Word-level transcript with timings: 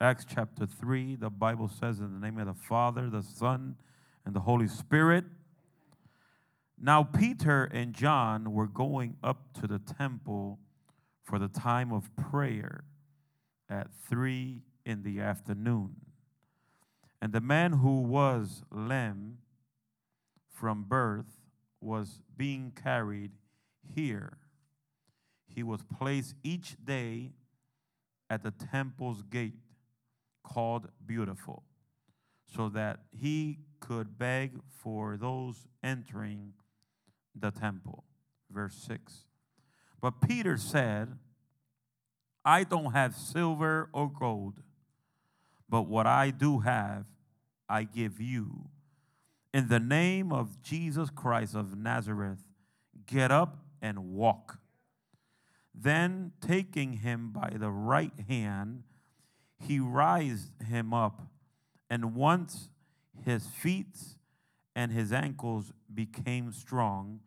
Acts 0.00 0.24
chapter 0.24 0.64
3, 0.64 1.16
the 1.16 1.28
Bible 1.28 1.68
says, 1.68 1.98
in 1.98 2.12
the 2.12 2.24
name 2.24 2.38
of 2.38 2.46
the 2.46 2.54
Father, 2.54 3.10
the 3.10 3.22
Son, 3.22 3.74
and 4.24 4.32
the 4.32 4.40
Holy 4.40 4.68
Spirit. 4.68 5.24
Now, 6.80 7.02
Peter 7.02 7.64
and 7.64 7.92
John 7.92 8.52
were 8.52 8.68
going 8.68 9.16
up 9.24 9.52
to 9.60 9.66
the 9.66 9.80
temple 9.80 10.60
for 11.24 11.40
the 11.40 11.48
time 11.48 11.92
of 11.92 12.14
prayer 12.14 12.84
at 13.68 13.88
3 14.08 14.62
in 14.86 15.02
the 15.02 15.20
afternoon. 15.20 15.96
And 17.20 17.32
the 17.32 17.40
man 17.40 17.72
who 17.72 18.02
was 18.02 18.62
lame 18.70 19.38
from 20.48 20.84
birth 20.84 21.40
was 21.80 22.22
being 22.36 22.72
carried 22.80 23.32
here. 23.82 24.38
He 25.44 25.64
was 25.64 25.80
placed 25.82 26.36
each 26.44 26.76
day 26.84 27.32
at 28.30 28.44
the 28.44 28.52
temple's 28.52 29.22
gate 29.22 29.54
called 30.48 30.88
Beautiful, 31.04 31.62
so 32.46 32.68
that 32.70 33.00
he 33.10 33.58
could 33.80 34.18
beg 34.18 34.52
for 34.82 35.16
those 35.16 35.66
entering 35.82 36.54
the 37.34 37.50
temple. 37.50 38.04
Verse 38.50 38.74
6. 38.86 39.24
But 40.00 40.20
Peter 40.20 40.56
said, 40.56 41.18
I 42.44 42.64
don't 42.64 42.92
have 42.92 43.14
silver 43.14 43.90
or 43.92 44.10
gold, 44.10 44.62
but 45.68 45.82
what 45.82 46.06
I 46.06 46.30
do 46.30 46.60
have, 46.60 47.04
I 47.68 47.84
give 47.84 48.20
you. 48.20 48.70
In 49.52 49.68
the 49.68 49.80
name 49.80 50.32
of 50.32 50.62
Jesus 50.62 51.10
Christ 51.10 51.54
of 51.54 51.76
Nazareth, 51.76 52.46
get 53.06 53.30
up 53.30 53.58
and 53.82 54.12
walk. 54.12 54.58
Then, 55.74 56.32
taking 56.40 56.94
him 56.94 57.30
by 57.30 57.52
the 57.56 57.70
right 57.70 58.12
hand, 58.28 58.84
he 59.58 59.80
raised 59.80 60.62
him 60.62 60.94
up, 60.94 61.22
and 61.90 62.14
once 62.14 62.70
his 63.24 63.46
feet 63.46 63.98
and 64.74 64.92
his 64.92 65.12
ankles 65.12 65.72
became 65.92 66.52
strong, 66.52 67.20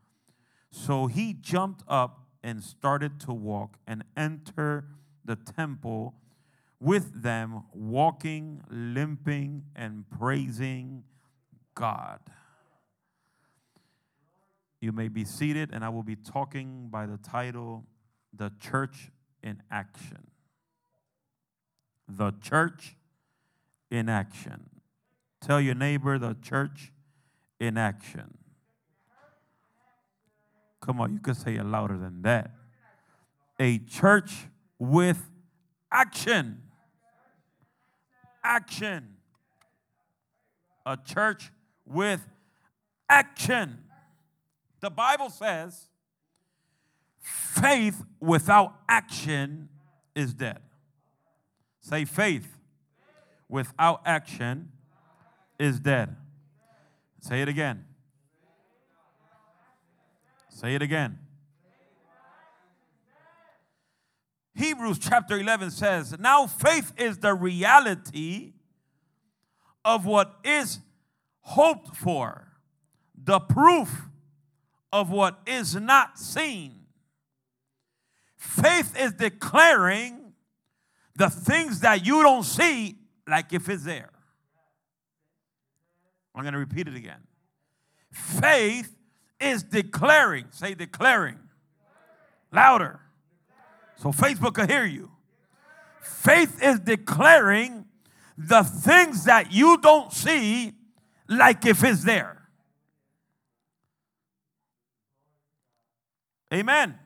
so 0.72 1.08
he 1.08 1.34
jumped 1.34 1.84
up 1.88 2.26
and 2.44 2.64
started 2.64 3.20
to 3.20 3.34
walk 3.34 3.78
and 3.86 4.04
enter 4.16 4.86
the 5.26 5.36
temple 5.36 6.16
with 6.80 7.22
them, 7.22 7.64
walking, 7.74 8.64
limping, 8.70 9.64
and 9.76 10.09
praising 10.09 11.04
God. 11.76 12.20
You 14.80 14.92
may 14.92 15.09
be 15.09 15.24
seated, 15.24 15.70
and 15.72 15.86
I 15.86 15.90
will 15.90 16.02
be 16.02 16.16
talking 16.16 16.88
by 16.90 17.06
the 17.06 17.18
title, 17.18 17.86
The 18.34 18.52
Church 18.59 19.12
in 19.44 19.62
Action. 19.70 20.31
The 22.17 22.34
Church 22.42 22.95
in 23.90 24.09
Action. 24.09 24.70
Tell 25.42 25.59
your 25.59 25.76
neighbor, 25.76 26.20
the 26.20 26.38
church 26.42 26.92
in 27.59 27.78
action. 27.78 28.38
Come 30.80 31.02
on, 31.02 31.14
you 31.14 31.20
can 31.20 31.36
say 31.36 31.56
it 31.56 31.66
louder 31.66 31.98
than 31.98 32.22
that. 32.23 32.52
A 33.59 33.80
church 33.80 34.31
with 34.80 35.30
action. 35.92 36.62
Action. 38.44 39.16
A 40.86 40.98
church 40.98 41.52
with 41.86 42.25
action. 43.09 43.80
The 44.80 44.90
Bible 44.90 45.30
says 45.30 45.90
faith 47.20 48.03
without 48.20 48.75
action 48.90 49.70
is 50.16 50.34
dead. 50.34 50.59
Say 51.82 52.06
faith 52.06 52.58
without 53.50 54.02
action 54.06 54.72
is 55.60 55.80
dead. 55.80 56.16
Say 57.20 57.42
it 57.42 57.50
again. 57.50 57.86
Say 60.50 60.75
it 60.75 60.81
again. 60.81 61.19
Hebrews 64.53 65.00
chapter 65.00 65.40
11 65.40 65.72
says, 65.72 66.18
Now 66.19 66.46
faith 66.46 66.94
is 66.97 67.18
the 67.18 67.34
reality 67.34 68.53
of 69.84 70.06
what 70.06 70.38
is 70.44 70.80
hoped 71.42 71.96
for, 71.96 72.48
the 73.16 73.40
proof 73.40 74.03
of 74.94 75.09
what 75.09 75.40
is 75.48 75.75
not 75.75 76.19
seen. 76.19 76.81
Faith 78.38 78.96
is 79.00 79.13
declaring 79.13 80.21
the 81.16 81.30
things 81.30 81.82
that 81.82 82.06
you 82.06 82.22
don't 82.24 82.44
see 82.44 82.98
like 83.28 83.54
if 83.54 83.70
it's 83.70 83.84
there. 83.84 84.10
I'm 86.34 86.44
going 86.44 86.54
to 86.54 86.60
repeat 86.60 86.88
it 86.88 86.96
again. 86.96 87.22
Faith 88.12 88.96
is 89.40 89.64
declaring, 89.64 90.46
say 90.52 90.74
declaring, 90.74 91.40
louder. 92.52 93.00
So 93.98 94.10
Facebook 94.10 94.56
can 94.56 94.70
hear 94.70 94.86
you. 94.86 95.12
Faith 96.02 96.62
is 96.64 96.80
declaring 96.80 97.86
the 98.38 98.64
things 98.64 99.26
that 99.26 99.52
you 99.52 99.78
don't 99.78 100.12
see 100.12 100.74
like 101.28 101.66
if 101.66 101.84
it's 101.84 102.04
there. 102.04 102.42
Amen. 106.54 106.98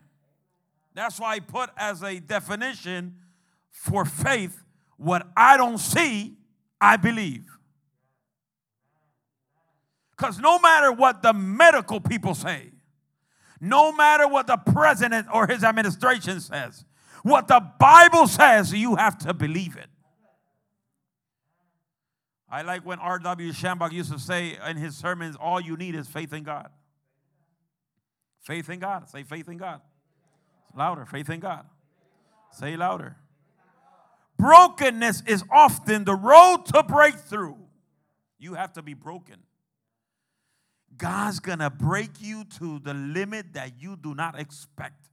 That's 0.93 1.19
why 1.19 1.35
I 1.35 1.39
put 1.39 1.69
as 1.77 2.01
a 2.01 2.19
definition 2.19 3.17
for 3.75 4.05
faith 4.05 4.63
what 4.97 5.27
I 5.35 5.57
don't 5.57 5.77
see, 5.77 6.37
I 6.79 6.97
believe. 6.97 7.45
Because 10.15 10.39
no 10.39 10.59
matter 10.59 10.91
what 10.91 11.21
the 11.21 11.33
medical 11.33 11.99
people 11.99 12.33
say, 12.33 12.71
no 13.59 13.91
matter 13.91 14.27
what 14.27 14.47
the 14.47 14.57
president 14.57 15.27
or 15.33 15.47
his 15.47 15.63
administration 15.63 16.39
says, 16.39 16.85
what 17.21 17.47
the 17.47 17.59
Bible 17.79 18.27
says, 18.27 18.73
you 18.73 18.95
have 18.95 19.17
to 19.19 19.33
believe 19.33 19.75
it. 19.75 19.87
I 22.49 22.61
like 22.61 22.85
when 22.85 22.99
R.W. 22.99 23.51
Schambach 23.51 23.91
used 23.91 24.11
to 24.13 24.19
say 24.19 24.57
in 24.69 24.77
his 24.77 24.95
sermons, 24.95 25.35
all 25.35 25.59
you 25.59 25.75
need 25.75 25.95
is 25.95 26.07
faith 26.07 26.31
in 26.31 26.43
God. 26.43 26.69
Faith 28.41 28.69
in 28.69 28.79
God. 28.79 29.09
Say 29.09 29.23
faith 29.23 29.49
in 29.49 29.57
God. 29.57 29.81
Louder. 30.73 31.05
Faith 31.05 31.29
in 31.29 31.39
God. 31.39 31.65
Say 32.51 32.77
louder. 32.77 33.17
Brokenness 34.37 35.23
is 35.25 35.43
often 35.51 36.03
the 36.03 36.15
road 36.15 36.65
to 36.73 36.83
breakthrough. 36.83 37.55
You 38.37 38.55
have 38.55 38.73
to 38.73 38.81
be 38.81 38.93
broken. 38.93 39.37
God's 40.97 41.39
gonna 41.39 41.69
break 41.69 42.21
you 42.21 42.43
to 42.59 42.79
the 42.79 42.93
limit 42.93 43.53
that 43.53 43.81
you 43.81 43.95
do 43.95 44.13
not 44.13 44.39
expect. 44.39 45.09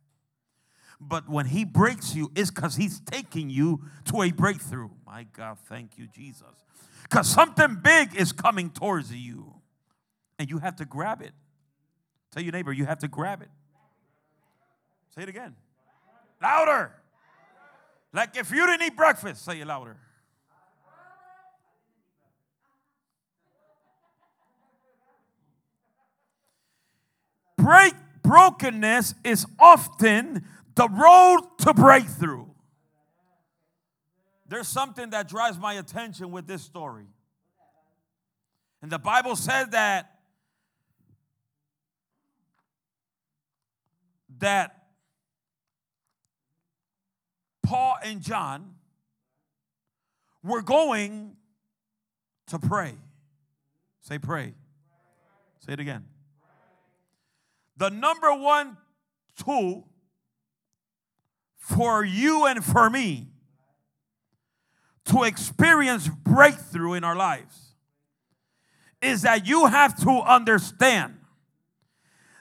But 1.00 1.28
when 1.28 1.47
He 1.47 1.65
breaks 1.65 2.15
you, 2.15 2.31
it's 2.37 2.50
because 2.50 2.77
He's 2.77 3.00
taking 3.00 3.50
you 3.50 3.82
to 4.06 4.22
a 4.22 4.31
breakthrough. 4.31 4.91
My 5.06 5.25
God, 5.25 5.59
thank 5.69 5.99
you, 5.99 6.06
Jesus. 6.06 6.43
Because 7.03 7.28
something 7.28 7.81
big 7.82 8.15
is 8.15 8.32
coming 8.32 8.71
towards 8.71 9.12
you, 9.12 9.55
and 10.38 10.49
you 10.49 10.59
have 10.59 10.77
to 10.77 10.84
grab 10.84 11.21
it. 11.21 11.32
Tell 12.31 12.43
your 12.43 12.53
neighbor, 12.53 12.72
you 12.72 12.87
have 12.87 13.00
to 13.00 13.09
grab 13.09 13.43
it. 13.43 13.50
Say 15.15 15.22
it 15.25 15.28
again. 15.28 15.55
Louder. 16.41 16.93
Like 18.12 18.37
if 18.37 18.50
you 18.50 18.67
didn't 18.67 18.87
eat 18.87 18.97
breakfast, 18.97 19.45
say 19.45 19.61
it 19.61 19.67
louder. 19.67 19.97
break 27.62 27.95
brokenness 28.23 29.15
is 29.25 29.47
often 29.59 30.45
the 30.75 30.89
road 30.89 31.41
to 31.59 31.73
breakthrough. 31.75 32.47
There's 34.49 34.69
something 34.69 35.11
that 35.11 35.29
drives 35.29 35.59
my 35.59 35.75
attention 35.75 36.31
with 36.31 36.47
this 36.47 36.62
story. 36.62 37.06
And 38.82 38.91
the 38.91 38.99
Bible 38.99 39.37
says 39.37 39.69
that 39.69 40.19
that 44.38 44.81
Paul 47.73 47.97
and 48.05 48.21
John 48.21 48.75
were 50.45 50.61
going 50.61 51.39
to 52.49 52.59
pray. 52.59 52.93
Say 54.03 54.19
pray. 54.19 54.53
Say 55.61 55.73
it 55.73 55.81
again. 55.81 56.05
The 57.79 57.89
number 57.89 58.35
one 58.35 58.77
tool 59.43 59.89
for 61.57 62.05
you 62.05 62.45
and 62.45 62.63
for 62.63 62.91
me 62.91 63.29
to 65.07 65.23
experience 65.23 66.11
breakthrough 66.25 66.93
in 66.93 67.05
our 67.05 67.17
lives 67.17 67.73
is 69.01 69.23
that 69.23 69.47
you 69.47 69.65
have 69.65 69.99
to 70.03 70.11
understand 70.11 71.17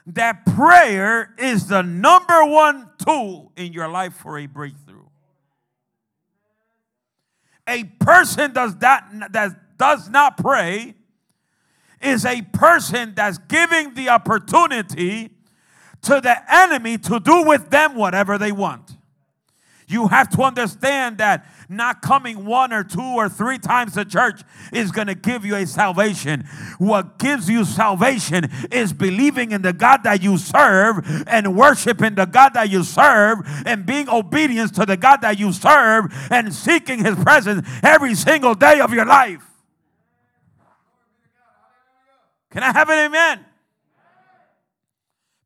that 0.08 0.44
prayer 0.44 1.34
is 1.38 1.68
the 1.68 1.80
number 1.80 2.44
one 2.44 2.90
tool 3.02 3.50
in 3.56 3.72
your 3.72 3.88
life 3.88 4.12
for 4.12 4.36
a 4.36 4.44
breakthrough. 4.44 4.81
A 7.68 7.84
person 7.84 8.52
does 8.52 8.76
that 8.78 9.08
that 9.30 9.78
does 9.78 10.08
not 10.08 10.36
pray 10.36 10.94
is 12.00 12.24
a 12.24 12.42
person 12.42 13.14
that's 13.14 13.38
giving 13.38 13.94
the 13.94 14.08
opportunity 14.08 15.30
to 16.02 16.20
the 16.20 16.36
enemy 16.52 16.98
to 16.98 17.20
do 17.20 17.44
with 17.44 17.70
them 17.70 17.94
whatever 17.94 18.38
they 18.38 18.52
want. 18.52 18.96
You 19.86 20.08
have 20.08 20.28
to 20.30 20.42
understand 20.42 21.18
that 21.18 21.46
not 21.72 22.02
coming 22.02 22.44
one 22.44 22.72
or 22.72 22.84
two 22.84 23.00
or 23.00 23.28
three 23.28 23.58
times 23.58 23.94
to 23.94 24.04
church 24.04 24.42
is 24.72 24.92
going 24.92 25.06
to 25.06 25.14
give 25.14 25.44
you 25.44 25.56
a 25.56 25.66
salvation. 25.66 26.44
What 26.78 27.18
gives 27.18 27.48
you 27.48 27.64
salvation 27.64 28.50
is 28.70 28.92
believing 28.92 29.52
in 29.52 29.62
the 29.62 29.72
God 29.72 30.04
that 30.04 30.22
you 30.22 30.38
serve 30.38 31.24
and 31.26 31.56
worshiping 31.56 32.14
the 32.14 32.26
God 32.26 32.54
that 32.54 32.70
you 32.70 32.84
serve 32.84 33.38
and 33.66 33.86
being 33.86 34.08
obedient 34.08 34.74
to 34.76 34.86
the 34.86 34.96
God 34.96 35.22
that 35.22 35.38
you 35.38 35.52
serve 35.52 36.12
and 36.30 36.54
seeking 36.54 37.04
his 37.04 37.16
presence 37.16 37.66
every 37.82 38.14
single 38.14 38.54
day 38.54 38.80
of 38.80 38.92
your 38.92 39.06
life. 39.06 39.42
Can 42.50 42.62
I 42.62 42.72
have 42.72 42.90
an 42.90 42.98
amen? 42.98 43.46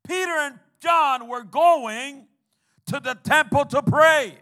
Peter 0.07 0.31
and 0.31 0.59
John 0.81 1.29
were 1.29 1.43
going 1.43 2.27
to 2.87 3.01
the 3.01 3.15
temple 3.15 3.65
to 3.67 3.83
pray. 3.83 4.39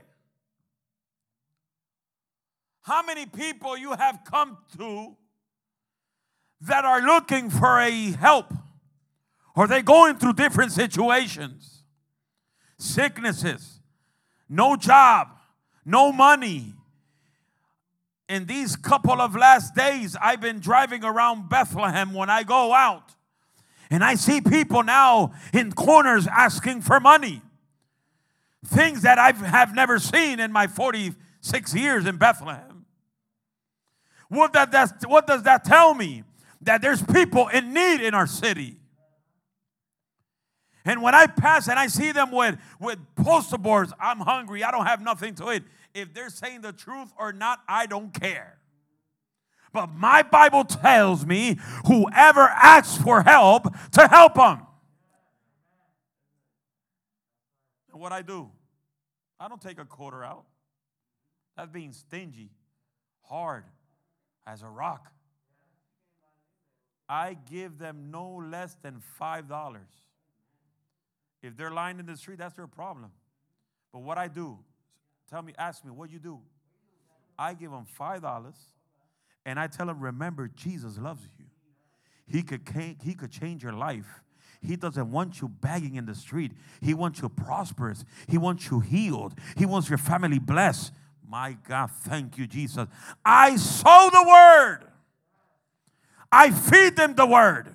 How 2.84 3.02
many 3.02 3.24
people 3.24 3.78
you 3.78 3.94
have 3.94 4.20
come 4.30 4.58
to 4.76 5.16
that 6.60 6.84
are 6.84 7.00
looking 7.00 7.48
for 7.48 7.80
a 7.80 8.10
help? 8.12 8.52
Or 9.56 9.66
they 9.66 9.80
going 9.80 10.16
through 10.16 10.34
different 10.34 10.70
situations, 10.72 11.82
sicknesses, 12.76 13.80
no 14.50 14.76
job, 14.76 15.28
no 15.86 16.12
money. 16.12 16.74
In 18.28 18.44
these 18.44 18.76
couple 18.76 19.18
of 19.18 19.34
last 19.34 19.74
days, 19.74 20.14
I've 20.20 20.42
been 20.42 20.60
driving 20.60 21.04
around 21.04 21.48
Bethlehem 21.48 22.12
when 22.12 22.28
I 22.28 22.42
go 22.42 22.74
out, 22.74 23.14
and 23.88 24.04
I 24.04 24.16
see 24.16 24.42
people 24.42 24.82
now 24.82 25.32
in 25.54 25.72
corners 25.72 26.26
asking 26.26 26.82
for 26.82 27.00
money. 27.00 27.40
Things 28.66 29.00
that 29.02 29.18
I 29.18 29.32
have 29.32 29.74
never 29.74 29.98
seen 29.98 30.38
in 30.38 30.52
my 30.52 30.66
46 30.66 31.74
years 31.74 32.04
in 32.04 32.18
Bethlehem. 32.18 32.73
What, 34.28 34.52
that, 34.54 34.72
that's, 34.72 35.06
what 35.06 35.26
does 35.26 35.42
that 35.44 35.64
tell 35.64 35.94
me? 35.94 36.24
That 36.62 36.80
there's 36.80 37.02
people 37.02 37.48
in 37.48 37.74
need 37.74 38.00
in 38.00 38.14
our 38.14 38.26
city. 38.26 38.76
And 40.84 41.02
when 41.02 41.14
I 41.14 41.26
pass 41.26 41.68
and 41.68 41.78
I 41.78 41.86
see 41.86 42.12
them 42.12 42.30
with, 42.30 42.58
with 42.78 42.98
poster 43.16 43.58
boards, 43.58 43.92
I'm 43.98 44.20
hungry, 44.20 44.62
I 44.62 44.70
don't 44.70 44.86
have 44.86 45.00
nothing 45.00 45.34
to 45.36 45.52
eat. 45.52 45.62
If 45.94 46.12
they're 46.12 46.30
saying 46.30 46.60
the 46.60 46.72
truth 46.72 47.12
or 47.18 47.32
not, 47.32 47.60
I 47.68 47.86
don't 47.86 48.12
care. 48.12 48.58
But 49.72 49.88
my 49.88 50.22
Bible 50.22 50.64
tells 50.64 51.24
me 51.26 51.58
whoever 51.86 52.42
asks 52.42 53.02
for 53.02 53.22
help, 53.22 53.74
to 53.92 54.06
help 54.06 54.34
them. 54.34 54.66
And 57.92 58.00
what 58.00 58.12
I 58.12 58.22
do, 58.22 58.50
I 59.40 59.48
don't 59.48 59.60
take 59.60 59.78
a 59.78 59.84
quarter 59.84 60.22
out. 60.22 60.44
That's 61.56 61.70
being 61.70 61.92
stingy, 61.92 62.50
hard 63.22 63.64
as 64.46 64.62
a 64.62 64.68
rock. 64.68 65.12
I 67.08 67.36
give 67.50 67.78
them 67.78 68.10
no 68.10 68.42
less 68.50 68.76
than 68.82 69.02
$5. 69.20 69.76
If 71.42 71.56
they're 71.56 71.70
lying 71.70 71.98
in 71.98 72.06
the 72.06 72.16
street, 72.16 72.38
that's 72.38 72.54
their 72.54 72.66
problem. 72.66 73.10
But 73.92 74.00
what 74.02 74.16
I 74.16 74.28
do, 74.28 74.58
tell 75.30 75.42
me, 75.42 75.52
ask 75.58 75.84
me, 75.84 75.90
what 75.90 76.10
you 76.10 76.18
do? 76.18 76.40
I 77.38 77.54
give 77.54 77.70
them 77.70 77.86
$5 77.98 78.54
and 79.44 79.60
I 79.60 79.66
tell 79.66 79.86
them, 79.86 80.00
remember, 80.00 80.48
Jesus 80.48 80.98
loves 80.98 81.22
you. 81.38 81.44
He 82.26 82.42
could, 82.42 82.62
he 83.02 83.14
could 83.14 83.30
change 83.30 83.62
your 83.62 83.74
life. 83.74 84.22
He 84.62 84.76
doesn't 84.76 85.10
want 85.10 85.42
you 85.42 85.48
begging 85.48 85.96
in 85.96 86.06
the 86.06 86.14
street. 86.14 86.52
He 86.80 86.94
wants 86.94 87.20
you 87.20 87.28
prosperous. 87.28 88.04
He 88.26 88.38
wants 88.38 88.70
you 88.70 88.80
healed. 88.80 89.34
He 89.58 89.66
wants 89.66 89.90
your 89.90 89.98
family 89.98 90.38
blessed. 90.38 90.92
My 91.26 91.56
God, 91.66 91.90
thank 91.90 92.38
you, 92.38 92.46
Jesus. 92.46 92.86
I 93.24 93.56
sow 93.56 94.10
the 94.12 94.24
word. 94.28 94.80
I 96.30 96.50
feed 96.50 96.96
them 96.96 97.14
the 97.14 97.26
word. 97.26 97.74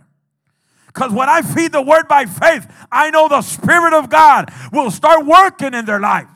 Because 0.87 1.11
when 1.11 1.29
I 1.29 1.41
feed 1.41 1.71
the 1.71 1.81
word 1.81 2.07
by 2.07 2.25
faith, 2.25 2.67
I 2.91 3.09
know 3.09 3.27
the 3.27 3.41
Spirit 3.41 3.93
of 3.93 4.09
God 4.09 4.51
will 4.71 4.91
start 4.91 5.25
working 5.25 5.73
in 5.73 5.85
their 5.85 5.99
lives. 5.99 6.29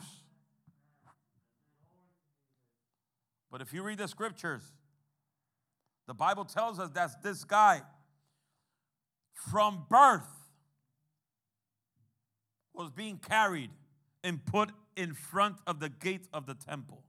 But 3.50 3.60
if 3.60 3.72
you 3.72 3.82
read 3.82 3.98
the 3.98 4.08
scriptures, 4.08 4.62
the 6.06 6.14
Bible 6.14 6.44
tells 6.44 6.78
us 6.78 6.90
that 6.90 7.22
this 7.22 7.44
guy 7.44 7.82
from 9.32 9.84
birth 9.88 10.22
was 12.72 12.90
being 12.90 13.18
carried 13.18 13.70
and 14.22 14.44
put 14.44 14.70
in 14.96 15.14
front 15.14 15.56
of 15.66 15.80
the 15.80 15.88
gate 15.88 16.26
of 16.32 16.46
the 16.46 16.54
temple. 16.54 17.02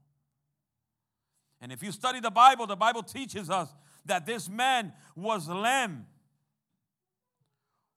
And 1.61 1.71
if 1.71 1.81
you 1.81 1.91
study 1.91 2.19
the 2.19 2.31
Bible, 2.31 2.67
the 2.67 2.75
Bible 2.75 3.03
teaches 3.03 3.49
us 3.49 3.73
that 4.05 4.25
this 4.25 4.49
man 4.49 4.93
was 5.15 5.47
lame 5.47 6.05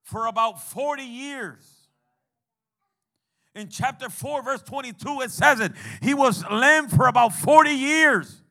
for 0.02 0.26
about 0.26 0.62
40 0.62 1.02
years. 1.02 1.67
In 3.55 3.69
chapter 3.69 4.08
4, 4.08 4.43
verse 4.43 4.62
22, 4.62 5.20
it 5.20 5.31
says 5.31 5.61
it. 5.61 5.73
He 6.00 6.14
was 6.14 6.44
lame 6.50 6.88
for 6.88 7.08
about 7.08 7.34
40 7.34 7.70
years. 7.70 8.43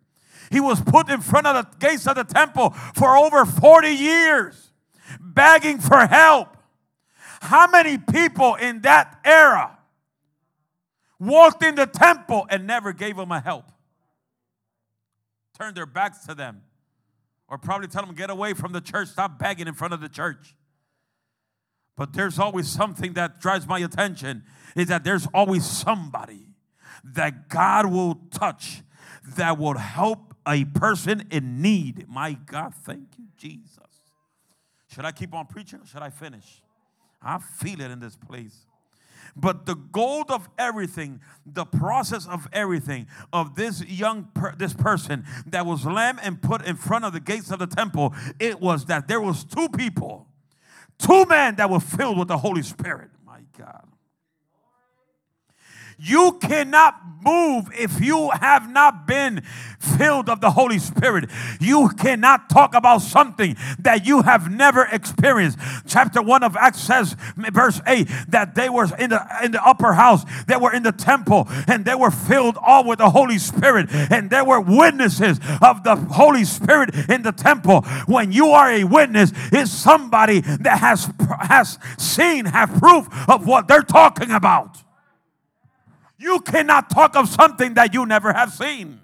He 0.51 0.59
was 0.59 0.81
put 0.81 1.09
in 1.09 1.21
front 1.21 1.47
of 1.47 1.55
the 1.55 1.77
gates 1.77 2.07
of 2.07 2.15
the 2.15 2.23
temple 2.23 2.71
for 2.95 3.17
over 3.17 3.45
40 3.45 3.89
years, 3.89 4.71
begging 5.19 5.79
for 5.79 6.05
help. 6.05 6.57
How 7.41 7.67
many 7.67 7.97
people 7.97 8.55
in 8.55 8.81
that 8.81 9.19
era 9.23 9.76
walked 11.19 11.63
in 11.63 11.75
the 11.75 11.85
temple 11.85 12.45
and 12.49 12.67
never 12.67 12.93
gave 12.93 13.17
them 13.17 13.31
a 13.31 13.39
help. 13.39 13.65
Turned 15.57 15.75
their 15.75 15.85
backs 15.85 16.25
to 16.25 16.35
them. 16.35 16.61
Or 17.47 17.57
probably 17.57 17.87
tell 17.87 18.05
them, 18.05 18.13
get 18.13 18.29
away 18.29 18.53
from 18.53 18.73
the 18.73 18.81
church, 18.81 19.07
stop 19.09 19.39
begging 19.39 19.67
in 19.67 19.73
front 19.73 19.93
of 19.93 20.01
the 20.01 20.09
church. 20.09 20.55
But 21.95 22.13
there's 22.13 22.37
always 22.37 22.67
something 22.67 23.13
that 23.13 23.39
drives 23.39 23.65
my 23.65 23.79
attention 23.79 24.43
is 24.75 24.87
that 24.87 25.03
there's 25.03 25.27
always 25.33 25.65
somebody 25.65 26.49
that 27.03 27.49
God 27.49 27.87
will 27.87 28.15
touch 28.31 28.83
that 29.35 29.57
will 29.57 29.77
help 29.77 30.35
a 30.47 30.65
person 30.65 31.27
in 31.31 31.61
need. 31.61 32.07
My 32.07 32.33
God, 32.33 32.73
thank 32.75 33.17
you, 33.17 33.25
Jesus. 33.37 33.79
Should 34.93 35.05
I 35.05 35.11
keep 35.11 35.33
on 35.33 35.47
preaching 35.47 35.79
or 35.81 35.85
should 35.85 36.01
I 36.01 36.09
finish? 36.09 36.61
I 37.21 37.39
feel 37.39 37.81
it 37.81 37.91
in 37.91 37.99
this 37.99 38.15
place. 38.15 38.65
But 39.35 39.65
the 39.65 39.75
goal 39.75 40.25
of 40.29 40.49
everything, 40.57 41.21
the 41.45 41.65
process 41.65 42.27
of 42.27 42.47
everything 42.53 43.07
of 43.33 43.55
this 43.55 43.83
young 43.85 44.29
per, 44.33 44.55
this 44.55 44.73
person 44.73 45.25
that 45.47 45.65
was 45.65 45.85
lamb 45.85 46.19
and 46.21 46.41
put 46.41 46.65
in 46.65 46.75
front 46.75 47.05
of 47.05 47.13
the 47.13 47.19
gates 47.19 47.51
of 47.51 47.59
the 47.59 47.67
temple, 47.67 48.13
it 48.39 48.59
was 48.59 48.85
that 48.85 49.07
there 49.07 49.21
was 49.21 49.43
two 49.43 49.69
people, 49.69 50.27
two 50.97 51.25
men 51.25 51.55
that 51.55 51.69
were 51.69 51.79
filled 51.79 52.17
with 52.17 52.27
the 52.27 52.37
Holy 52.37 52.63
Spirit. 52.63 53.09
My 53.25 53.39
God. 53.57 53.86
You 55.99 56.37
cannot 56.39 57.07
move 57.23 57.69
if 57.73 57.99
you 57.99 58.29
have 58.29 58.69
not 58.69 59.07
been 59.07 59.41
filled 59.97 60.29
of 60.29 60.41
the 60.41 60.51
Holy 60.51 60.79
Spirit. 60.79 61.29
You 61.59 61.89
cannot 61.89 62.49
talk 62.49 62.75
about 62.75 63.01
something 63.01 63.57
that 63.79 64.05
you 64.05 64.21
have 64.21 64.51
never 64.51 64.85
experienced. 64.85 65.57
Chapter 65.87 66.21
1 66.21 66.43
of 66.43 66.55
Acts 66.55 66.79
says, 66.79 67.15
verse 67.35 67.81
8, 67.85 68.07
that 68.29 68.55
they 68.55 68.69
were 68.69 68.87
in 68.97 69.09
the 69.09 69.25
in 69.43 69.51
the 69.51 69.65
upper 69.65 69.93
house, 69.93 70.23
they 70.47 70.55
were 70.55 70.73
in 70.73 70.83
the 70.83 70.91
temple, 70.91 71.47
and 71.67 71.85
they 71.85 71.95
were 71.95 72.11
filled 72.11 72.57
all 72.61 72.83
with 72.85 72.99
the 72.99 73.09
Holy 73.09 73.39
Spirit, 73.39 73.87
and 73.91 74.29
there 74.29 74.45
were 74.45 74.61
witnesses 74.61 75.39
of 75.61 75.83
the 75.83 75.95
Holy 75.95 76.45
Spirit 76.45 76.93
in 77.09 77.23
the 77.23 77.31
temple. 77.31 77.81
When 78.05 78.31
you 78.31 78.49
are 78.49 78.69
a 78.69 78.83
witness, 78.83 79.31
it's 79.51 79.71
somebody 79.71 80.41
that 80.41 80.79
has 80.79 81.11
has 81.41 81.79
seen, 81.97 82.45
have 82.45 82.73
proof 82.79 83.07
of 83.29 83.47
what 83.47 83.67
they're 83.67 83.81
talking 83.81 84.31
about. 84.31 84.86
You 86.17 86.39
cannot 86.39 86.89
talk 86.89 87.15
of 87.15 87.29
something 87.29 87.75
that 87.75 87.93
you 87.93 88.05
never 88.05 88.33
have 88.33 88.51
seen. 88.51 89.01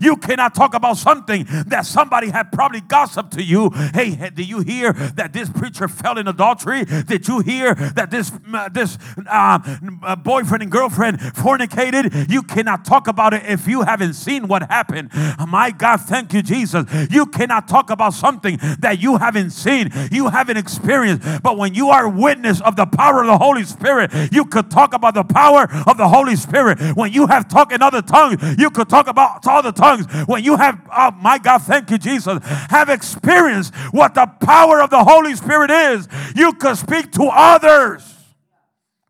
You 0.00 0.16
cannot 0.16 0.54
talk 0.54 0.74
about 0.74 0.96
something 0.96 1.46
that 1.66 1.86
somebody 1.86 2.30
had 2.30 2.52
probably 2.52 2.80
gossiped 2.80 3.32
to 3.32 3.42
you. 3.42 3.70
Hey, 3.94 4.30
did 4.30 4.48
you 4.48 4.60
hear 4.60 4.92
that 4.92 5.32
this 5.32 5.48
preacher 5.48 5.88
fell 5.88 6.18
in 6.18 6.28
adultery? 6.28 6.84
Did 6.84 7.28
you 7.28 7.40
hear 7.40 7.74
that 7.74 8.10
this 8.10 8.32
uh, 8.52 8.68
this 8.68 8.98
uh, 9.26 10.16
boyfriend 10.16 10.62
and 10.62 10.72
girlfriend 10.72 11.20
fornicated? 11.20 12.30
You 12.30 12.42
cannot 12.42 12.84
talk 12.84 13.08
about 13.08 13.34
it 13.34 13.42
if 13.46 13.66
you 13.66 13.82
haven't 13.82 14.14
seen 14.14 14.48
what 14.48 14.62
happened. 14.70 15.10
My 15.48 15.70
God, 15.70 16.00
thank 16.02 16.32
you, 16.32 16.42
Jesus. 16.42 16.84
You 17.10 17.26
cannot 17.26 17.68
talk 17.68 17.90
about 17.90 18.14
something 18.14 18.58
that 18.80 19.00
you 19.00 19.16
haven't 19.16 19.50
seen, 19.50 19.90
you 20.10 20.28
haven't 20.28 20.56
experienced. 20.56 21.42
But 21.42 21.56
when 21.56 21.74
you 21.74 21.88
are 21.88 22.08
witness 22.08 22.60
of 22.60 22.76
the 22.76 22.86
power 22.86 23.20
of 23.20 23.26
the 23.26 23.38
Holy 23.38 23.64
Spirit, 23.64 24.10
you 24.32 24.44
could 24.44 24.70
talk 24.70 24.94
about 24.94 25.14
the 25.14 25.24
power 25.24 25.68
of 25.86 25.96
the 25.96 26.08
Holy 26.08 26.36
Spirit. 26.36 26.78
When 26.96 27.12
you 27.12 27.26
have 27.26 27.48
talked 27.48 27.72
in 27.72 27.82
other 27.82 28.02
tongues, 28.02 28.42
you 28.58 28.70
could 28.70 28.88
talk 28.88 29.06
about 29.08 29.46
all 29.46 29.62
the 29.62 29.72
tongues, 29.80 30.06
when 30.26 30.44
you 30.44 30.56
have, 30.56 30.80
oh 30.94 31.10
my 31.12 31.38
God, 31.38 31.62
thank 31.62 31.90
you, 31.90 31.98
Jesus, 31.98 32.38
have 32.68 32.88
experienced 32.88 33.74
what 33.92 34.14
the 34.14 34.26
power 34.26 34.80
of 34.80 34.90
the 34.90 35.02
Holy 35.02 35.34
Spirit 35.34 35.70
is, 35.70 36.06
you 36.36 36.52
can 36.52 36.76
speak 36.76 37.10
to 37.12 37.24
others 37.32 38.02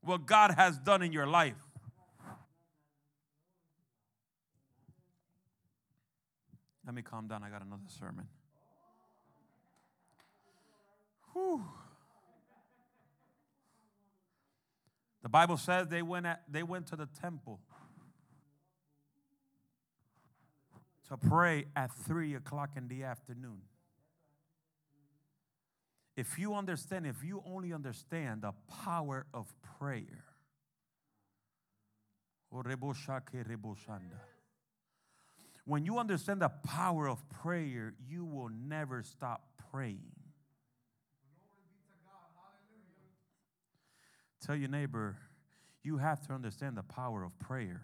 what 0.03 0.27
God 0.27 0.53
has 0.57 0.79
done 0.79 1.03
in 1.03 1.13
your 1.13 1.27
life. 1.27 1.55
Let 6.87 6.95
me 6.95 7.03
calm 7.03 7.29
down. 7.29 7.45
I 7.45 7.51
got 7.51 7.63
another 7.63 7.83
sermon. 8.01 8.27
Whew. 11.33 11.65
The 15.23 15.29
Bible 15.29 15.57
says 15.57 15.87
they 15.87 16.03
went, 16.03 16.27
at, 16.27 16.43
they 16.51 16.65
went 16.65 16.89
to 16.89 16.97
the 16.97 17.07
temple 17.21 17.61
to 21.11 21.17
pray 21.17 21.67
at 21.75 21.93
3 21.93 22.35
o'clock 22.37 22.71
in 22.77 22.89
the 22.89 23.03
afternoon. 23.03 23.63
If 26.17 26.39
you 26.39 26.55
understand, 26.55 27.07
if 27.07 27.25
you 27.25 27.43
only 27.45 27.73
understand 27.73 28.43
the 28.43 28.53
power 28.85 29.27
of 29.35 29.53
prayer, 29.79 30.25
when 35.65 35.85
you 35.85 35.99
understand 35.99 36.41
the 36.43 36.49
power 36.49 37.09
of 37.09 37.29
prayer, 37.29 37.95
you 38.09 38.25
will 38.25 38.49
never 38.49 39.03
stop 39.03 39.43
praying. 39.71 40.13
Tell 44.45 44.57
your 44.57 44.69
neighbor, 44.69 45.17
you 45.83 45.99
have 45.99 46.27
to 46.27 46.33
understand 46.33 46.77
the 46.77 46.83
power 46.83 47.25
of 47.25 47.39
prayer. 47.39 47.83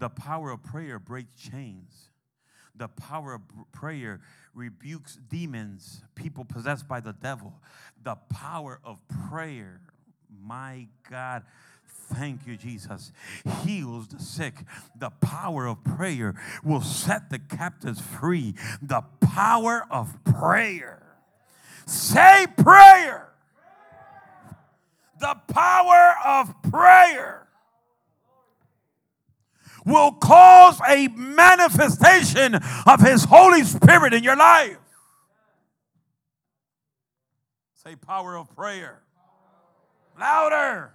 The 0.00 0.08
power 0.08 0.50
of 0.50 0.62
prayer 0.62 0.98
breaks 0.98 1.30
chains. 1.40 2.08
The 2.74 2.88
power 2.88 3.34
of 3.34 3.42
prayer 3.70 4.20
rebukes 4.54 5.18
demons, 5.28 6.02
people 6.14 6.44
possessed 6.44 6.88
by 6.88 7.00
the 7.00 7.12
devil. 7.12 7.52
The 8.02 8.16
power 8.30 8.80
of 8.82 8.98
prayer, 9.28 9.82
my 10.42 10.88
God, 11.08 11.44
Thank 12.12 12.44
you, 12.44 12.56
Jesus. 12.56 13.12
Heals 13.62 14.08
the 14.08 14.18
sick. 14.18 14.54
The 14.98 15.10
power 15.10 15.66
of 15.66 15.84
prayer 15.84 16.34
will 16.64 16.80
set 16.80 17.30
the 17.30 17.38
captives 17.38 18.00
free. 18.00 18.54
The 18.82 19.02
power 19.20 19.86
of 19.90 20.18
prayer. 20.24 21.02
Say 21.86 22.46
prayer. 22.56 23.28
The 25.20 25.36
power 25.46 26.14
of 26.24 26.52
prayer 26.62 27.39
will 29.84 30.12
cause 30.12 30.80
a 30.88 31.08
manifestation 31.08 32.54
of 32.86 33.00
His 33.00 33.24
Holy 33.24 33.64
Spirit 33.64 34.14
in 34.14 34.22
your 34.22 34.36
life. 34.36 34.76
Say, 37.74 37.96
power 37.96 38.36
of 38.36 38.54
prayer. 38.54 39.02
Louder. 40.18 40.92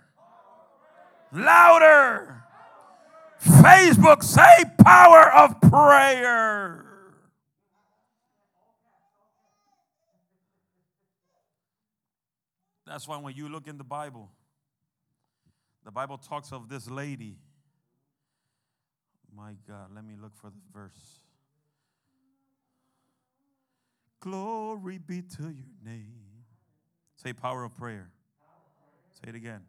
Louder. 1.33 2.43
Facebook, 3.41 4.23
say, 4.23 4.63
power 4.83 5.31
of 5.33 5.59
prayer. 5.61 6.85
That's 12.85 13.07
why 13.07 13.17
when 13.17 13.35
you 13.35 13.49
look 13.49 13.67
in 13.67 13.77
the 13.77 13.83
Bible, 13.83 14.31
the 15.83 15.91
Bible 15.91 16.17
talks 16.17 16.51
of 16.53 16.69
this 16.69 16.89
lady 16.89 17.37
my 19.35 19.53
God, 19.67 19.89
let 19.93 20.05
me 20.05 20.15
look 20.21 20.35
for 20.35 20.49
the 20.49 20.61
verse. 20.73 21.19
Glory 24.19 24.97
be 24.97 25.21
to 25.21 25.43
your 25.43 25.73
name. 25.83 26.25
Say 27.15 27.33
power 27.33 27.63
of 27.63 27.75
prayer. 27.77 28.09
Say 29.13 29.29
it 29.29 29.35
again. 29.35 29.61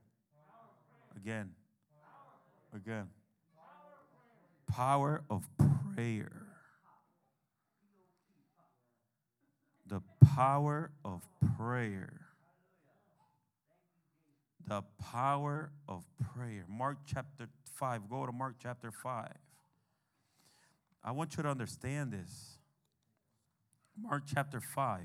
Again. 1.16 1.50
Again. 2.74 3.08
Power 4.70 5.22
of 5.30 5.44
prayer. 5.94 6.32
The 9.86 10.00
power 10.34 10.90
of 11.04 11.22
prayer. 11.56 12.20
The 14.66 14.82
power 15.12 15.70
of 15.88 16.04
prayer. 16.34 16.64
Mark 16.68 16.98
chapter 17.06 17.48
5. 17.74 18.08
Go 18.08 18.26
to 18.26 18.32
Mark 18.32 18.56
chapter 18.60 18.90
5. 18.90 19.28
I 21.06 21.12
want 21.12 21.36
you 21.36 21.44
to 21.44 21.48
understand 21.48 22.10
this. 22.10 22.58
Mark 23.96 24.24
chapter 24.26 24.60
5. 24.60 25.02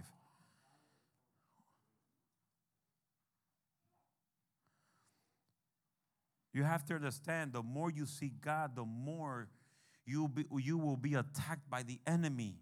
You 6.54 6.64
have 6.64 6.84
to 6.86 6.96
understand 6.96 7.54
the 7.54 7.62
more 7.62 7.92
you 7.92 8.08
see 8.08 8.32
God, 8.44 8.76
the 8.76 8.84
more 8.84 9.48
you, 10.06 10.28
be, 10.28 10.46
you 10.58 10.80
will 10.80 10.98
be 10.98 11.14
attacked 11.14 11.70
by 11.70 11.84
the 11.84 12.00
enemy. 12.08 12.56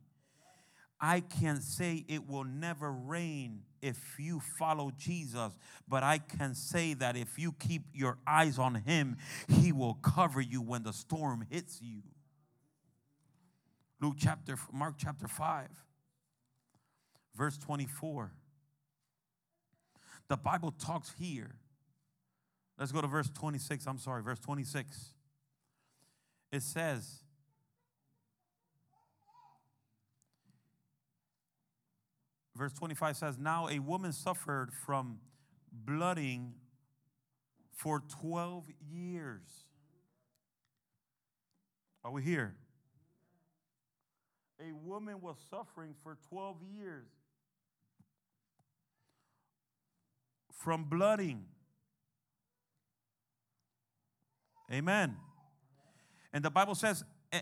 I 0.99 1.21
can 1.21 1.61
say 1.61 2.03
it 2.09 2.27
will 2.27 2.43
never 2.43 2.91
rain 2.91 3.61
if 3.81 4.19
you 4.19 4.41
follow 4.59 4.91
Jesus, 4.97 5.57
but 5.87 6.03
I 6.03 6.17
can 6.17 6.53
say 6.53 6.93
that 6.95 7.15
if 7.15 7.39
you 7.39 7.53
keep 7.53 7.83
your 7.93 8.17
eyes 8.27 8.59
on 8.59 8.75
Him, 8.75 9.15
He 9.47 9.71
will 9.71 9.93
cover 9.93 10.41
you 10.41 10.61
when 10.61 10.83
the 10.83 10.91
storm 10.91 11.47
hits 11.49 11.79
you. 11.81 12.01
Luke 14.01 14.15
chapter, 14.17 14.55
Mark 14.71 14.95
chapter 14.97 15.27
5, 15.27 15.67
verse 17.35 17.57
24. 17.57 18.31
The 20.29 20.37
Bible 20.37 20.71
talks 20.71 21.13
here. 21.19 21.55
Let's 22.77 22.91
go 22.93 23.01
to 23.01 23.07
verse 23.07 23.29
26. 23.29 23.85
I'm 23.87 23.97
sorry, 23.97 24.23
verse 24.23 24.39
26. 24.39 25.13
It 26.51 26.63
says, 26.63 27.23
verse 32.55 32.73
25 32.73 33.17
says, 33.17 33.37
Now 33.37 33.67
a 33.67 33.79
woman 33.79 34.13
suffered 34.13 34.71
from 34.71 35.19
blooding 35.71 36.53
for 37.73 38.01
12 38.21 38.65
years. 38.89 39.41
Are 42.03 42.11
we 42.11 42.23
here? 42.23 42.55
A 44.59 44.73
woman 44.73 45.21
was 45.21 45.37
suffering 45.49 45.93
for 46.03 46.17
12 46.29 46.57
years 46.75 47.07
from 50.51 50.83
blooding. 50.83 51.45
Amen. 54.71 55.15
And 56.33 56.43
the 56.43 56.51
Bible 56.51 56.75
says 56.75 57.03
eh, 57.31 57.41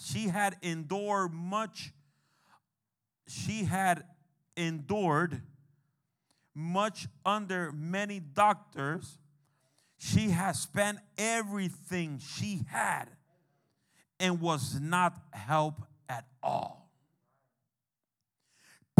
she 0.00 0.28
had 0.28 0.56
endured 0.62 1.32
much, 1.32 1.92
she 3.26 3.64
had 3.64 4.04
endured 4.56 5.42
much 6.54 7.08
under 7.24 7.72
many 7.72 8.20
doctors. 8.20 9.18
She 9.98 10.30
has 10.30 10.60
spent 10.60 10.98
everything 11.16 12.18
she 12.18 12.62
had 12.68 13.06
and 14.18 14.40
was 14.40 14.80
not 14.80 15.14
helped 15.32 15.91
all. 16.42 16.90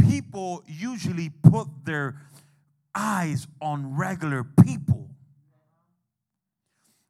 People 0.01 0.63
usually 0.67 1.31
put 1.31 1.69
their 1.85 2.21
eyes 2.95 3.47
on 3.61 3.97
regular 3.97 4.45
people. 4.45 5.11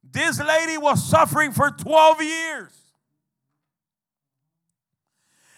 This 0.03 0.39
lady 0.39 0.77
was 0.77 1.03
suffering 1.03 1.51
for 1.51 1.71
12 1.71 2.21
years. 2.21 2.71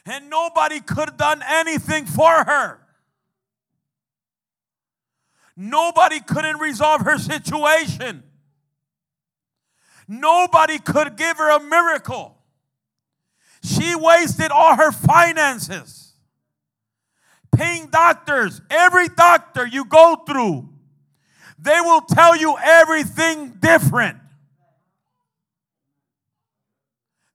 And 0.05 0.29
nobody 0.29 0.79
could 0.79 1.09
have 1.09 1.17
done 1.17 1.41
anything 1.45 2.05
for 2.05 2.31
her. 2.31 2.79
Nobody 5.57 6.19
couldn't 6.19 6.59
resolve 6.59 7.01
her 7.01 7.17
situation. 7.17 8.23
Nobody 10.07 10.79
could 10.79 11.17
give 11.17 11.37
her 11.37 11.49
a 11.49 11.59
miracle. 11.59 12.34
She 13.65 13.95
wasted 13.95 14.51
all 14.51 14.75
her 14.75 14.91
finances 14.91 16.05
paying 17.55 17.87
doctors. 17.87 18.61
Every 18.69 19.07
doctor 19.07 19.65
you 19.65 19.85
go 19.85 20.17
through, 20.27 20.69
they 21.57 21.79
will 21.81 22.01
tell 22.01 22.35
you 22.35 22.57
everything 22.61 23.57
different. 23.59 24.17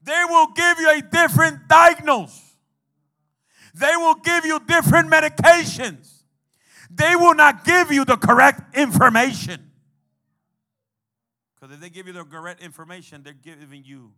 They 0.02 0.22
will 0.28 0.49
give 0.49 0.78
you 0.78 0.90
a 0.90 1.02
different 1.02 1.68
diagnosis. 1.68 2.56
They 3.75 3.96
will 3.96 4.16
give 4.16 4.44
you 4.44 4.60
different 4.66 5.10
medications. 5.10 6.22
They 6.90 7.14
will 7.16 7.34
not 7.34 7.64
give 7.64 7.92
you 7.92 8.04
the 8.04 8.16
correct 8.16 8.76
information. 8.76 9.70
Because 11.54 11.75
if 11.75 11.80
they 11.80 11.90
give 11.90 12.06
you 12.06 12.12
the 12.12 12.25
correct 12.25 12.62
information, 12.62 13.22
they're 13.22 13.32
giving 13.32 13.84
you 13.84 14.12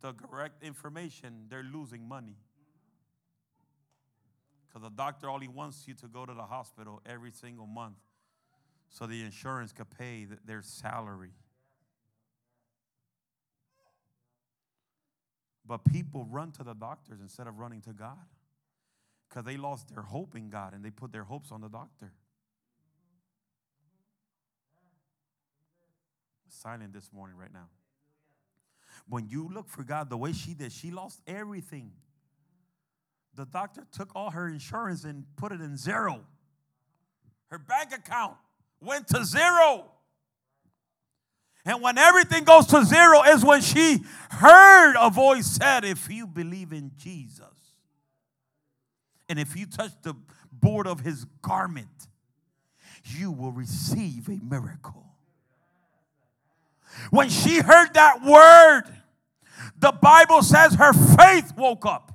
the 0.00 0.12
correct 0.12 0.62
information, 0.62 1.46
they're 1.48 1.62
losing 1.62 2.06
money. 2.08 2.36
Because 4.66 4.82
the 4.82 4.94
doctor 4.94 5.28
only 5.28 5.48
wants 5.48 5.84
you 5.86 5.94
to 5.94 6.06
go 6.06 6.24
to 6.24 6.32
the 6.32 6.44
hospital 6.44 7.00
every 7.04 7.30
single 7.30 7.66
month 7.66 7.96
so 8.88 9.06
the 9.06 9.22
insurance 9.22 9.72
could 9.72 9.90
pay 9.90 10.26
their 10.44 10.62
salary. 10.62 11.32
But 15.66 15.84
people 15.84 16.26
run 16.28 16.50
to 16.52 16.64
the 16.64 16.74
doctors 16.74 17.20
instead 17.20 17.46
of 17.46 17.58
running 17.58 17.80
to 17.82 17.92
God 17.92 18.18
because 19.28 19.44
they 19.44 19.56
lost 19.56 19.94
their 19.94 20.02
hope 20.02 20.34
in 20.34 20.50
God 20.50 20.74
and 20.74 20.84
they 20.84 20.90
put 20.90 21.12
their 21.12 21.24
hopes 21.24 21.52
on 21.52 21.60
the 21.60 21.68
doctor. 21.68 22.12
Silent 26.48 26.92
this 26.92 27.12
morning, 27.12 27.36
right 27.36 27.52
now. 27.52 27.68
When 29.08 29.28
you 29.28 29.48
look 29.52 29.68
for 29.68 29.82
God 29.82 30.10
the 30.10 30.16
way 30.16 30.32
she 30.32 30.54
did, 30.54 30.72
she 30.72 30.90
lost 30.90 31.20
everything. 31.26 31.92
The 33.34 33.46
doctor 33.46 33.86
took 33.92 34.14
all 34.14 34.30
her 34.30 34.48
insurance 34.48 35.04
and 35.04 35.24
put 35.36 35.52
it 35.52 35.60
in 35.60 35.76
zero. 35.76 36.20
Her 37.48 37.58
bank 37.58 37.92
account 37.92 38.36
went 38.80 39.08
to 39.08 39.24
zero. 39.24 39.86
And 41.64 41.82
when 41.82 41.98
everything 41.98 42.44
goes 42.44 42.66
to 42.68 42.84
zero 42.84 43.22
is 43.22 43.44
when 43.44 43.60
she 43.60 44.00
heard 44.30 44.94
a 44.98 45.10
voice 45.10 45.46
said, 45.46 45.84
If 45.84 46.10
you 46.10 46.26
believe 46.26 46.72
in 46.72 46.92
Jesus, 46.96 47.44
and 49.28 49.38
if 49.38 49.56
you 49.56 49.66
touch 49.66 49.92
the 50.02 50.14
board 50.50 50.86
of 50.86 51.00
his 51.00 51.24
garment, 51.42 52.08
you 53.04 53.30
will 53.30 53.52
receive 53.52 54.28
a 54.28 54.38
miracle. 54.42 55.09
When 57.10 57.28
she 57.28 57.58
heard 57.58 57.94
that 57.94 58.22
word, 58.24 58.84
the 59.78 59.92
Bible 59.92 60.42
says 60.42 60.74
her 60.74 60.92
faith 60.92 61.52
woke 61.56 61.86
up. 61.86 62.12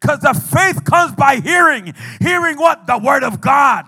Because 0.00 0.20
the 0.20 0.34
faith 0.34 0.84
comes 0.84 1.14
by 1.14 1.36
hearing. 1.36 1.94
Hearing 2.20 2.58
what? 2.58 2.86
The 2.86 2.98
word 2.98 3.24
of 3.24 3.40
God. 3.40 3.86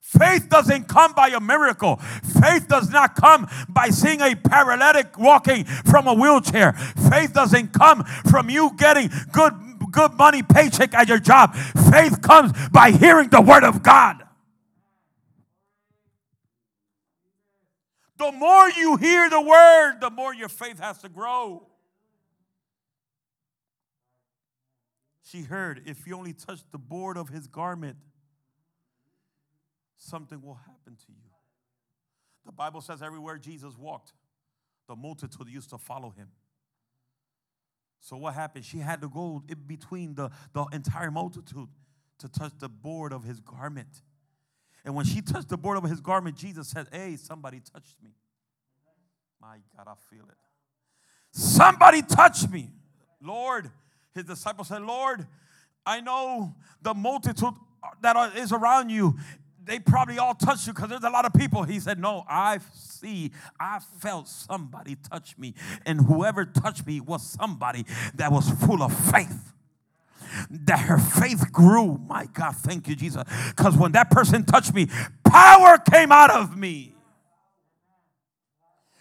Faith 0.00 0.48
doesn't 0.48 0.86
come 0.86 1.12
by 1.12 1.28
a 1.28 1.40
miracle. 1.40 1.96
Faith 2.40 2.68
does 2.68 2.88
not 2.90 3.16
come 3.16 3.48
by 3.68 3.88
seeing 3.88 4.20
a 4.20 4.34
paralytic 4.34 5.18
walking 5.18 5.64
from 5.64 6.06
a 6.06 6.14
wheelchair. 6.14 6.72
Faith 7.10 7.32
doesn't 7.32 7.72
come 7.72 8.04
from 8.30 8.48
you 8.48 8.70
getting 8.76 9.10
good 9.32 9.54
good 9.90 10.14
money 10.14 10.42
paycheck 10.42 10.92
at 10.92 11.08
your 11.08 11.18
job. 11.18 11.54
Faith 11.54 12.20
comes 12.20 12.52
by 12.70 12.90
hearing 12.90 13.28
the 13.28 13.40
word 13.40 13.64
of 13.64 13.82
God. 13.82 14.23
The 18.16 18.30
more 18.32 18.70
you 18.70 18.96
hear 18.96 19.28
the 19.28 19.40
word, 19.40 20.00
the 20.00 20.10
more 20.10 20.34
your 20.34 20.48
faith 20.48 20.78
has 20.78 20.98
to 20.98 21.08
grow. 21.08 21.66
She 25.22 25.42
heard, 25.42 25.82
if 25.86 26.06
you 26.06 26.16
only 26.16 26.32
touch 26.32 26.60
the 26.70 26.78
board 26.78 27.16
of 27.16 27.28
his 27.28 27.48
garment, 27.48 27.96
something 29.96 30.40
will 30.40 30.54
happen 30.54 30.94
to 30.94 31.12
you. 31.12 31.30
The 32.46 32.52
Bible 32.52 32.80
says 32.80 33.02
everywhere 33.02 33.38
Jesus 33.38 33.76
walked, 33.76 34.12
the 34.86 34.94
multitude 34.94 35.48
used 35.48 35.70
to 35.70 35.78
follow 35.78 36.10
him. 36.10 36.28
So 38.00 38.16
what 38.16 38.34
happened? 38.34 38.66
She 38.66 38.78
had 38.78 39.00
to 39.00 39.08
go 39.08 39.42
in 39.48 39.58
between 39.66 40.14
the, 40.14 40.30
the 40.52 40.66
entire 40.72 41.10
multitude 41.10 41.68
to 42.18 42.28
touch 42.28 42.52
the 42.58 42.68
board 42.68 43.12
of 43.12 43.24
his 43.24 43.40
garment. 43.40 44.02
And 44.84 44.94
when 44.94 45.04
she 45.04 45.22
touched 45.22 45.48
the 45.48 45.56
board 45.56 45.78
of 45.78 45.84
his 45.84 46.00
garment, 46.00 46.36
Jesus 46.36 46.68
said, 46.68 46.86
Hey, 46.92 47.16
somebody 47.16 47.60
touched 47.60 47.96
me. 48.02 48.10
My 49.40 49.58
God, 49.76 49.88
I 49.88 50.14
feel 50.14 50.24
it. 50.24 50.36
Somebody 51.30 52.02
touched 52.02 52.50
me. 52.50 52.70
Lord, 53.20 53.70
his 54.14 54.24
disciples 54.24 54.68
said, 54.68 54.82
Lord, 54.82 55.26
I 55.86 56.00
know 56.00 56.54
the 56.82 56.94
multitude 56.94 57.54
that 58.00 58.36
is 58.36 58.52
around 58.52 58.90
you 58.90 59.16
they 59.64 59.78
probably 59.78 60.18
all 60.18 60.34
touched 60.34 60.66
you 60.66 60.72
because 60.72 60.90
there's 60.90 61.04
a 61.04 61.10
lot 61.10 61.24
of 61.24 61.32
people. 61.32 61.62
He 61.62 61.80
said, 61.80 61.98
No, 61.98 62.24
I 62.28 62.58
see, 62.74 63.32
I 63.58 63.80
felt 64.00 64.28
somebody 64.28 64.96
touch 65.10 65.36
me. 65.38 65.54
And 65.86 66.00
whoever 66.00 66.44
touched 66.44 66.86
me 66.86 67.00
was 67.00 67.22
somebody 67.22 67.86
that 68.14 68.30
was 68.30 68.50
full 68.50 68.82
of 68.82 68.92
faith. 69.10 69.53
That 70.50 70.80
her 70.80 70.98
faith 70.98 71.52
grew. 71.52 71.98
My 72.06 72.26
God, 72.26 72.56
thank 72.56 72.88
you, 72.88 72.96
Jesus. 72.96 73.22
Because 73.48 73.76
when 73.76 73.92
that 73.92 74.10
person 74.10 74.44
touched 74.44 74.74
me, 74.74 74.88
power 75.24 75.78
came 75.78 76.12
out 76.12 76.30
of 76.30 76.56
me. 76.56 76.94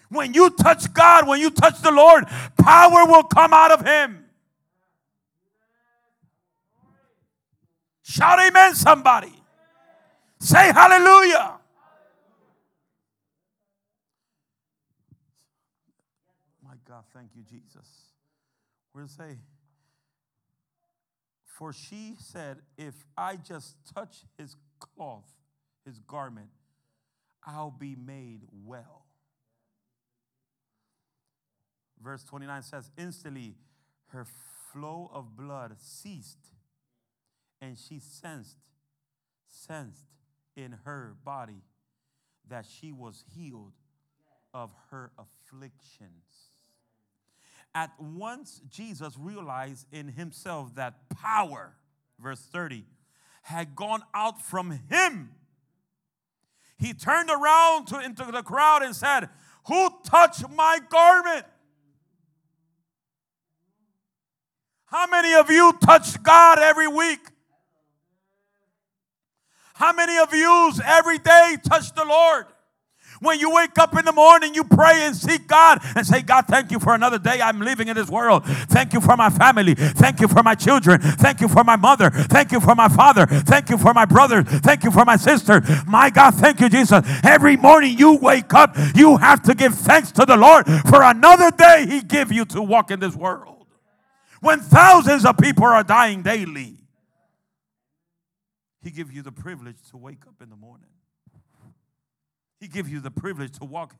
When 0.09 0.33
you 0.33 0.51
touch 0.51 0.93
God, 0.93 1.27
when 1.27 1.39
you 1.39 1.49
touch 1.49 1.81
the 1.81 1.91
Lord, 1.91 2.25
power 2.57 3.05
will 3.07 3.23
come 3.23 3.51
out 3.51 3.71
of 3.71 3.85
him. 3.85 4.25
Shout 8.03 8.39
amen, 8.39 8.75
somebody. 8.75 9.33
Say 10.39 10.71
hallelujah. 10.71 11.53
My 16.63 16.73
God, 16.87 17.05
thank 17.13 17.29
you, 17.35 17.41
Jesus. 17.43 17.87
We're 18.93 19.07
say, 19.07 19.37
for 21.53 21.71
she 21.71 22.15
said, 22.17 22.57
if 22.77 22.95
I 23.15 23.35
just 23.35 23.75
touch 23.93 24.23
his 24.39 24.55
cloth, 24.79 25.29
his 25.85 25.99
garment, 25.99 26.49
I'll 27.45 27.75
be 27.77 27.95
made 27.95 28.41
well. 28.65 29.05
Verse 32.01 32.23
29 32.23 32.63
says, 32.63 32.89
instantly 32.97 33.55
her 34.07 34.25
flow 34.71 35.11
of 35.13 35.37
blood 35.37 35.75
ceased, 35.77 36.49
and 37.61 37.77
she 37.77 37.99
sensed, 37.99 38.57
sensed 39.47 40.07
in 40.55 40.79
her 40.85 41.15
body 41.23 41.61
that 42.49 42.65
she 42.65 42.91
was 42.91 43.23
healed 43.35 43.73
of 44.55 44.71
her 44.89 45.11
afflictions. 45.19 46.52
At 47.75 47.91
once, 47.99 48.61
Jesus 48.69 49.17
realized 49.17 49.87
in 49.91 50.09
himself 50.09 50.75
that 50.75 51.09
power, 51.09 51.75
verse 52.19 52.41
30, 52.51 52.85
had 53.43 53.75
gone 53.75 54.03
out 54.13 54.41
from 54.41 54.79
him. 54.89 55.31
He 56.77 56.93
turned 56.93 57.29
around 57.29 57.87
to, 57.87 57.99
into 57.99 58.25
the 58.31 58.43
crowd 58.43 58.83
and 58.83 58.95
said, 58.95 59.29
Who 59.67 59.89
touched 60.03 60.47
my 60.49 60.79
garment? 60.89 61.45
How 64.85 65.07
many 65.07 65.33
of 65.33 65.49
you 65.49 65.73
touch 65.83 66.21
God 66.21 66.59
every 66.59 66.87
week? 66.87 67.19
How 69.73 69.91
many 69.91 70.17
of 70.19 70.31
you 70.33 70.71
every 70.85 71.17
day 71.17 71.57
touch 71.67 71.93
the 71.95 72.05
Lord? 72.05 72.45
When 73.23 73.39
you 73.39 73.51
wake 73.51 73.77
up 73.79 73.97
in 73.97 74.03
the 74.03 74.11
morning, 74.11 74.53
you 74.53 74.65
pray 74.65 75.05
and 75.05 75.15
seek 75.15 75.47
God 75.47 75.79
and 75.95 76.05
say, 76.05 76.21
God, 76.21 76.45
thank 76.45 76.71
you 76.71 76.79
for 76.79 76.93
another 76.93 77.17
day 77.17 77.39
I'm 77.41 77.61
living 77.61 77.87
in 77.87 77.95
this 77.95 78.09
world. 78.09 78.43
Thank 78.45 78.91
you 78.91 78.99
for 78.99 79.15
my 79.15 79.29
family. 79.29 79.75
Thank 79.75 80.19
you 80.19 80.27
for 80.27 80.43
my 80.43 80.55
children. 80.55 80.99
Thank 80.99 81.39
you 81.39 81.47
for 81.47 81.63
my 81.63 81.77
mother. 81.77 82.09
Thank 82.09 82.51
you 82.51 82.59
for 82.59 82.75
my 82.75 82.89
father. 82.89 83.25
Thank 83.25 83.69
you 83.69 83.77
for 83.77 83.93
my 83.93 84.03
brother. 84.03 84.43
Thank 84.43 84.83
you 84.83 84.91
for 84.91 85.05
my 85.05 85.15
sister. 85.15 85.61
My 85.87 86.09
God, 86.09 86.35
thank 86.35 86.59
you, 86.59 86.67
Jesus. 86.67 87.01
Every 87.23 87.55
morning 87.55 87.97
you 87.97 88.17
wake 88.17 88.53
up, 88.53 88.75
you 88.93 89.15
have 89.15 89.41
to 89.43 89.55
give 89.55 89.73
thanks 89.73 90.11
to 90.13 90.25
the 90.25 90.35
Lord 90.35 90.65
for 90.89 91.01
another 91.01 91.49
day 91.51 91.85
He 91.87 92.01
give 92.01 92.29
you 92.31 92.43
to 92.45 92.61
walk 92.61 92.91
in 92.91 92.99
this 92.99 93.15
world. 93.15 93.67
When 94.41 94.59
thousands 94.59 95.25
of 95.25 95.37
people 95.37 95.63
are 95.63 95.83
dying 95.83 96.23
daily. 96.23 96.79
He 98.81 98.91
gives 98.91 99.13
you 99.13 99.21
the 99.21 99.31
privilege 99.31 99.77
to 99.91 99.97
wake 99.97 100.27
up 100.27 100.41
in 100.41 100.49
the 100.49 100.57
morning. 100.57 100.89
He 102.63 102.69
gives 102.69 102.89
you 102.89 103.01
the 103.01 103.11
privilege 103.11 103.59
to 103.59 103.65
walk 103.65 103.93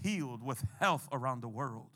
healed 0.00 0.40
with 0.40 0.64
health 0.78 1.08
around 1.10 1.40
the 1.40 1.48
world. 1.48 1.88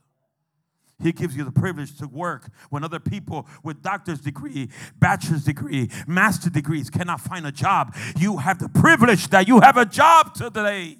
He 1.01 1.13
gives 1.13 1.37
you 1.37 1.45
the 1.45 1.53
privilege 1.53 1.97
to 1.99 2.09
work 2.09 2.51
when 2.69 2.83
other 2.83 2.99
people 2.99 3.47
with 3.63 3.81
doctor's 3.81 4.21
degree, 4.21 4.71
bachelor's 4.99 5.45
degree, 5.45 5.89
master 6.09 6.51
degrees 6.51 6.91
cannot 6.91 7.21
find 7.21 7.47
a 7.47 7.53
job. 7.53 7.95
You 8.19 8.39
have 8.39 8.59
the 8.59 8.69
privilege 8.69 9.29
that 9.29 9.47
you 9.47 9.61
have 9.61 9.77
a 9.77 9.87
job 9.87 10.35
today. 10.35 10.97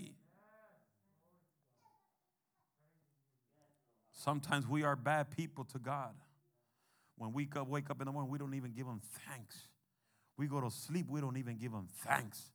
Sometimes 4.13 4.69
we 4.69 4.85
are 4.85 4.95
bad 4.95 5.37
people 5.37 5.65
to 5.73 5.81
God. 5.81 6.15
When 7.17 7.33
we 7.33 7.49
wake 7.67 7.91
up 7.91 8.01
in 8.01 8.07
the 8.07 8.13
morning, 8.13 8.31
we 8.31 8.39
don't 8.39 8.55
even 8.55 8.71
give 8.71 8.87
him 8.87 9.01
thanks. 9.27 9.67
We 10.37 10.47
go 10.47 10.61
to 10.61 10.71
sleep, 10.71 11.07
we 11.09 11.21
don't 11.21 11.37
even 11.37 11.57
give 11.57 11.73
Him 11.73 11.89
thanks. 12.05 12.53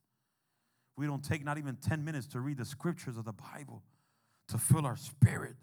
We 0.98 1.08
don't 1.08 1.24
take 1.24 1.44
not 1.44 1.58
even 1.58 1.76
10 1.76 2.06
minutes 2.06 2.28
to 2.28 2.40
read 2.40 2.58
the 2.58 2.66
scriptures 2.66 3.18
of 3.18 3.26
the 3.26 3.34
Bible 3.34 3.84
to 4.50 4.58
fill 4.58 4.86
our 4.86 4.96
spirit. 4.96 5.56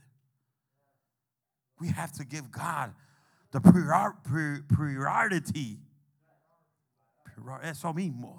We 1.81 1.89
have 1.89 2.13
to 2.13 2.25
give 2.25 2.51
God 2.51 2.93
the 3.51 3.61
priority. 3.61 4.59
Eso 7.63 7.93
mismo. 7.93 8.39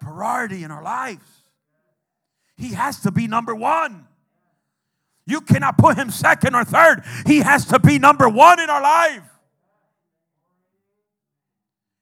Priority 0.00 0.64
in 0.64 0.70
our 0.70 0.82
lives. 0.82 1.24
He 2.56 2.74
has 2.74 3.00
to 3.00 3.10
be 3.10 3.26
number 3.26 3.54
one. 3.54 4.06
You 5.26 5.40
cannot 5.40 5.78
put 5.78 5.96
him 5.96 6.10
second 6.10 6.54
or 6.54 6.64
third. 6.64 7.02
He 7.26 7.38
has 7.38 7.64
to 7.66 7.78
be 7.78 7.98
number 7.98 8.28
one 8.28 8.60
in 8.60 8.68
our 8.68 8.82
life. 8.82 9.22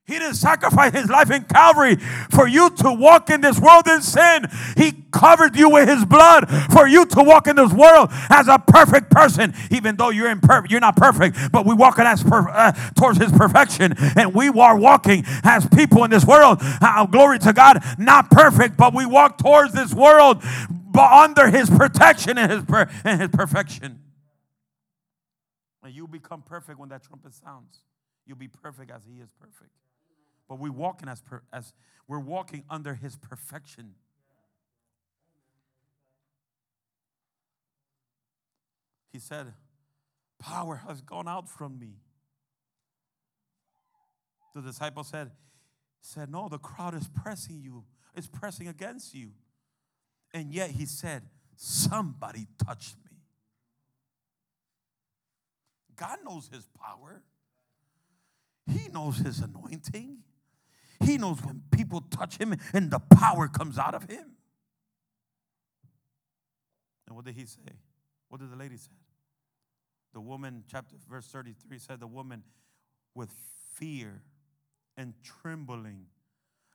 He 0.09 0.18
didn't 0.18 0.37
sacrifice 0.37 0.94
his 0.94 1.11
life 1.11 1.31
in 1.31 1.44
Calvary 1.44 1.97
for 2.31 2.49
you 2.49 2.71
to 2.71 2.90
walk 2.90 3.29
in 3.29 3.42
this 3.42 3.61
world 3.61 3.87
in 3.87 4.01
sin. 4.01 4.47
He 4.75 5.05
covered 5.12 5.55
you 5.55 5.68
with 5.68 5.87
his 5.87 6.07
blood 6.07 6.49
for 6.73 6.88
you 6.88 7.05
to 7.05 7.23
walk 7.23 7.47
in 7.47 7.57
this 7.57 7.75
world 7.75 8.09
as 8.31 8.49
a 8.49 8.59
perfect 8.59 9.11
person. 9.11 9.53
Even 9.71 9.97
though 9.97 10.09
you're 10.09 10.31
imperfect, 10.31 10.73
you're 10.73 10.81
not 10.81 10.97
perfect, 10.97 11.37
but 11.53 11.66
we 11.66 11.75
walk 11.75 11.99
as 11.99 12.23
per, 12.23 12.49
uh, 12.49 12.73
towards 12.97 13.18
his 13.18 13.31
perfection, 13.33 13.92
and 14.16 14.33
we 14.33 14.49
are 14.49 14.79
walking 14.79 15.25
as 15.44 15.66
people 15.68 16.03
in 16.05 16.11
this 16.11 16.25
world. 16.25 16.59
Uh, 16.62 17.05
glory 17.05 17.38
to 17.40 17.53
God, 17.53 17.85
not 17.99 18.31
perfect, 18.31 18.79
but 18.79 18.94
we 18.94 19.05
walk 19.05 19.37
towards 19.37 19.75
this 19.75 19.92
world, 19.92 20.42
but 20.71 21.12
under 21.12 21.51
his 21.51 21.68
protection 21.68 22.38
and 22.38 22.51
his 22.51 22.62
per- 22.62 22.88
and 23.05 23.21
his 23.21 23.29
perfection. 23.29 24.01
And 25.83 25.94
you 25.94 26.07
become 26.09 26.40
perfect 26.40 26.79
when 26.79 26.88
that 26.88 27.03
trumpet 27.03 27.35
sounds. 27.35 27.81
You'll 28.27 28.38
be 28.38 28.49
perfect 28.49 28.90
as 28.90 29.03
he 29.05 29.21
is 29.21 29.31
perfect 29.38 29.78
but 30.48 30.58
we're 30.58 30.72
walking 30.72 31.08
as, 31.08 31.20
per, 31.20 31.42
as 31.52 31.72
we're 32.06 32.18
walking 32.18 32.64
under 32.70 32.94
his 32.94 33.16
perfection. 33.16 33.94
He 39.12 39.18
said, 39.18 39.52
Power 40.38 40.82
has 40.87 41.00
gone 41.00 41.28
out 41.28 41.48
from 41.48 41.78
me. 41.78 41.96
The 44.54 44.62
disciple 44.62 45.04
said, 45.04 45.30
said, 46.00 46.30
No, 46.30 46.48
the 46.48 46.58
crowd 46.58 46.94
is 46.94 47.08
pressing 47.08 47.61
you, 47.61 47.84
it's 48.14 48.28
pressing 48.28 48.68
against 48.68 49.14
you. 49.14 49.32
And 50.32 50.52
yet 50.52 50.70
he 50.70 50.87
said, 50.87 51.22
Somebody 51.56 52.46
touched 52.64 52.96
me. 53.04 53.18
God 55.96 56.18
knows 56.24 56.48
his 56.52 56.66
power. 56.80 57.22
He 58.66 58.88
knows 58.88 59.18
his 59.18 59.40
anointing. 59.40 60.18
He 61.04 61.16
knows 61.18 61.38
when 61.42 61.62
people 61.70 62.02
touch 62.11 62.38
him 62.38 62.54
and 62.72 62.90
the 62.90 62.98
power 62.98 63.48
comes 63.48 63.78
out 63.78 63.94
of 63.94 64.04
him. 64.04 64.32
And 67.06 67.16
what 67.16 67.24
did 67.24 67.34
he 67.34 67.46
say? 67.46 67.72
What 68.28 68.40
did 68.40 68.50
the 68.50 68.56
lady 68.56 68.76
say? 68.76 68.92
The 70.12 70.20
woman, 70.20 70.64
chapter 70.70 70.96
verse 71.08 71.26
33 71.26 71.78
said, 71.78 72.00
the 72.00 72.06
woman 72.06 72.42
with 73.14 73.30
fear 73.74 74.22
and 74.96 75.14
trembling, 75.22 76.06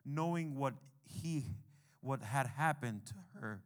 knowing 0.05 0.55
what 0.55 0.73
he 1.05 1.43
what 2.01 2.21
had 2.21 2.47
happened 2.47 3.05
to 3.05 3.13
her, 3.39 3.61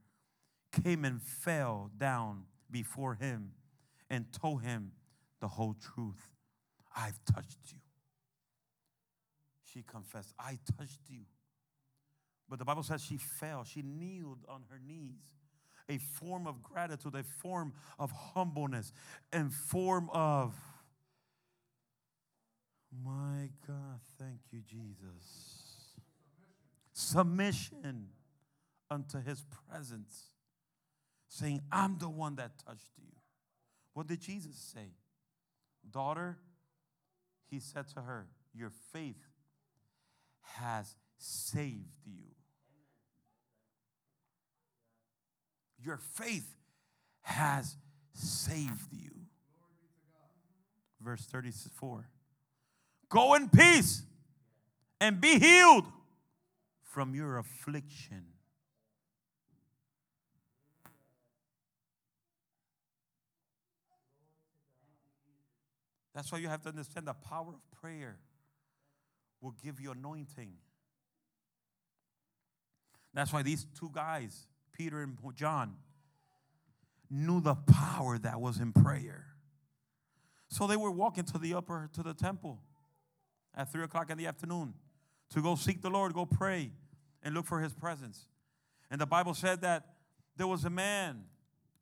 came 0.84 1.04
and 1.06 1.22
fell 1.22 1.90
down 1.98 2.44
before 2.70 3.16
him 3.16 3.52
and 4.10 4.32
told 4.32 4.62
him 4.62 4.92
the 5.40 5.48
whole 5.48 5.76
truth. 5.96 6.32
I've 6.96 7.20
touched 7.26 7.58
you 7.72 7.80
she 9.74 9.84
confessed, 9.84 10.34
I 10.40 10.58
touched 10.78 11.02
you. 11.10 11.22
But 12.50 12.60
the 12.60 12.66
Bible 12.66 12.84
says 12.84 13.04
she 13.04 13.18
fell, 13.18 13.64
she 13.64 13.82
kneeled 13.82 14.40
on 14.48 14.64
her 14.70 14.80
knees. 14.86 15.22
A 15.90 15.98
form 15.98 16.48
of 16.48 16.62
gratitude, 16.62 17.16
a 17.16 17.24
form 17.24 17.74
of 17.98 18.12
humbleness, 18.12 18.92
and 19.32 19.54
form 19.54 20.10
of 20.12 20.54
my 23.04 23.50
God, 23.66 24.00
thank 24.18 24.40
you, 24.52 24.62
Jesus. 24.62 25.96
Submission 26.94 28.08
unto 28.90 29.22
his 29.22 29.44
presence, 29.70 30.32
saying, 31.28 31.62
I'm 31.72 31.98
the 31.98 32.10
one 32.10 32.36
that 32.36 32.52
touched 32.66 32.92
you. 32.98 33.12
What 33.94 34.08
did 34.08 34.22
Jesus 34.22 34.56
say? 34.56 34.92
Daughter, 35.90 36.38
he 37.50 37.60
said 37.60 37.88
to 37.90 38.02
her, 38.02 38.28
Your 38.54 38.72
faith 38.92 39.27
has 40.56 40.96
saved 41.18 42.06
you. 42.06 42.24
Your 45.84 45.98
faith 45.98 46.56
has 47.22 47.76
saved 48.14 48.92
you. 48.92 49.12
Verse 51.02 51.26
34 51.26 52.10
Go 53.10 53.36
in 53.36 53.50
peace 53.50 54.04
and 55.00 55.22
be 55.22 55.40
healed 55.40 55.86
from 56.82 57.14
your 57.14 57.38
affliction. 57.38 58.26
That's 66.14 66.32
why 66.32 66.40
you 66.40 66.48
have 66.48 66.64
to 66.64 66.70
understand 66.70 67.06
the 67.06 67.14
power 67.14 67.54
of 67.54 67.80
prayer 67.80 68.18
will 69.42 69.56
give 69.64 69.80
you 69.80 69.92
anointing. 69.92 70.54
That's 73.14 73.34
why 73.34 73.42
these 73.42 73.66
two 73.78 73.90
guys, 73.94 74.48
Peter 74.74 75.02
and 75.02 75.18
John, 75.36 75.76
knew 77.10 77.42
the 77.42 77.56
power 77.56 78.18
that 78.18 78.40
was 78.40 78.60
in 78.60 78.74
prayer. 78.74 79.26
So 80.50 80.68
they 80.68 80.76
were 80.76 80.92
walking 80.92 81.24
to 81.26 81.38
the 81.38 81.54
upper, 81.54 81.90
to 81.94 82.04
the 82.04 82.14
temple 82.14 82.60
at 83.56 83.72
three 83.72 83.84
o'clock 83.84 84.10
in 84.10 84.18
the 84.18 84.28
afternoon 84.28 84.74
to 85.32 85.42
go 85.42 85.56
seek 85.56 85.82
the 85.82 85.90
Lord, 85.90 86.14
go 86.14 86.26
pray, 86.26 86.72
and 87.24 87.34
look 87.34 87.46
for 87.46 87.60
his 87.60 87.74
presence. 87.74 88.28
And 88.90 89.02
the 89.02 89.06
Bible 89.06 89.34
said 89.34 89.62
that 89.62 89.84
there 90.38 90.48
was 90.48 90.64
a 90.64 90.70
man 90.70 91.24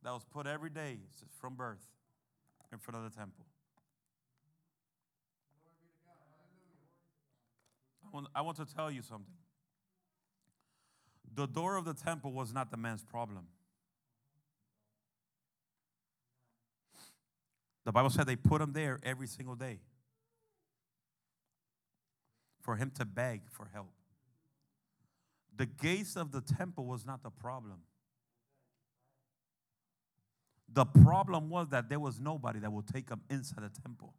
that 0.04 0.12
was 0.12 0.24
put 0.24 0.48
every 0.48 0.70
day 0.70 1.00
from 1.40 1.56
birth 1.56 1.86
in 2.72 2.80
front 2.80 3.04
of 3.04 3.12
the 3.12 3.16
temple. 3.16 3.45
Want, 8.14 8.28
I 8.36 8.42
want 8.42 8.58
to 8.58 8.66
tell 8.66 8.92
you 8.92 9.02
something. 9.02 9.34
The 11.34 11.48
door 11.48 11.76
of 11.76 11.86
the 11.86 11.94
temple 11.94 12.32
was 12.32 12.54
not 12.54 12.72
the 12.72 12.78
man's 12.78 13.04
problem. 13.04 13.48
The 17.84 17.92
Bible 17.92 18.10
said 18.10 18.26
they 18.26 18.36
put 18.36 18.62
him 18.62 18.74
there 18.74 19.00
every 19.04 19.28
single 19.28 19.56
day 19.56 19.80
for 22.62 22.76
him 22.76 22.92
to 22.96 23.06
beg 23.06 23.42
for 23.52 23.70
help. 23.72 23.92
The 25.56 25.68
gates 25.68 26.16
of 26.16 26.32
the 26.32 26.42
temple 26.42 26.86
was 26.86 27.06
not 27.06 27.22
the 27.22 27.30
problem. 27.30 27.82
The 30.74 30.86
problem 30.86 31.50
was 31.50 31.70
that 31.70 31.88
there 31.90 32.00
was 32.00 32.20
nobody 32.20 32.60
that 32.60 32.72
would 32.72 32.88
take 32.88 33.10
him 33.10 33.22
inside 33.30 33.64
the 33.64 33.82
temple. 33.82 34.14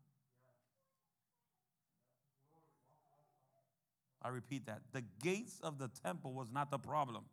I 4.27 4.31
repeat 4.31 4.67
that. 4.67 4.81
The 4.93 5.05
gates 5.23 5.61
of 5.63 5.79
the 5.79 5.89
temple 6.03 6.33
was 6.33 6.51
not 6.51 6.73
the 6.73 6.79
problem. 6.79 7.27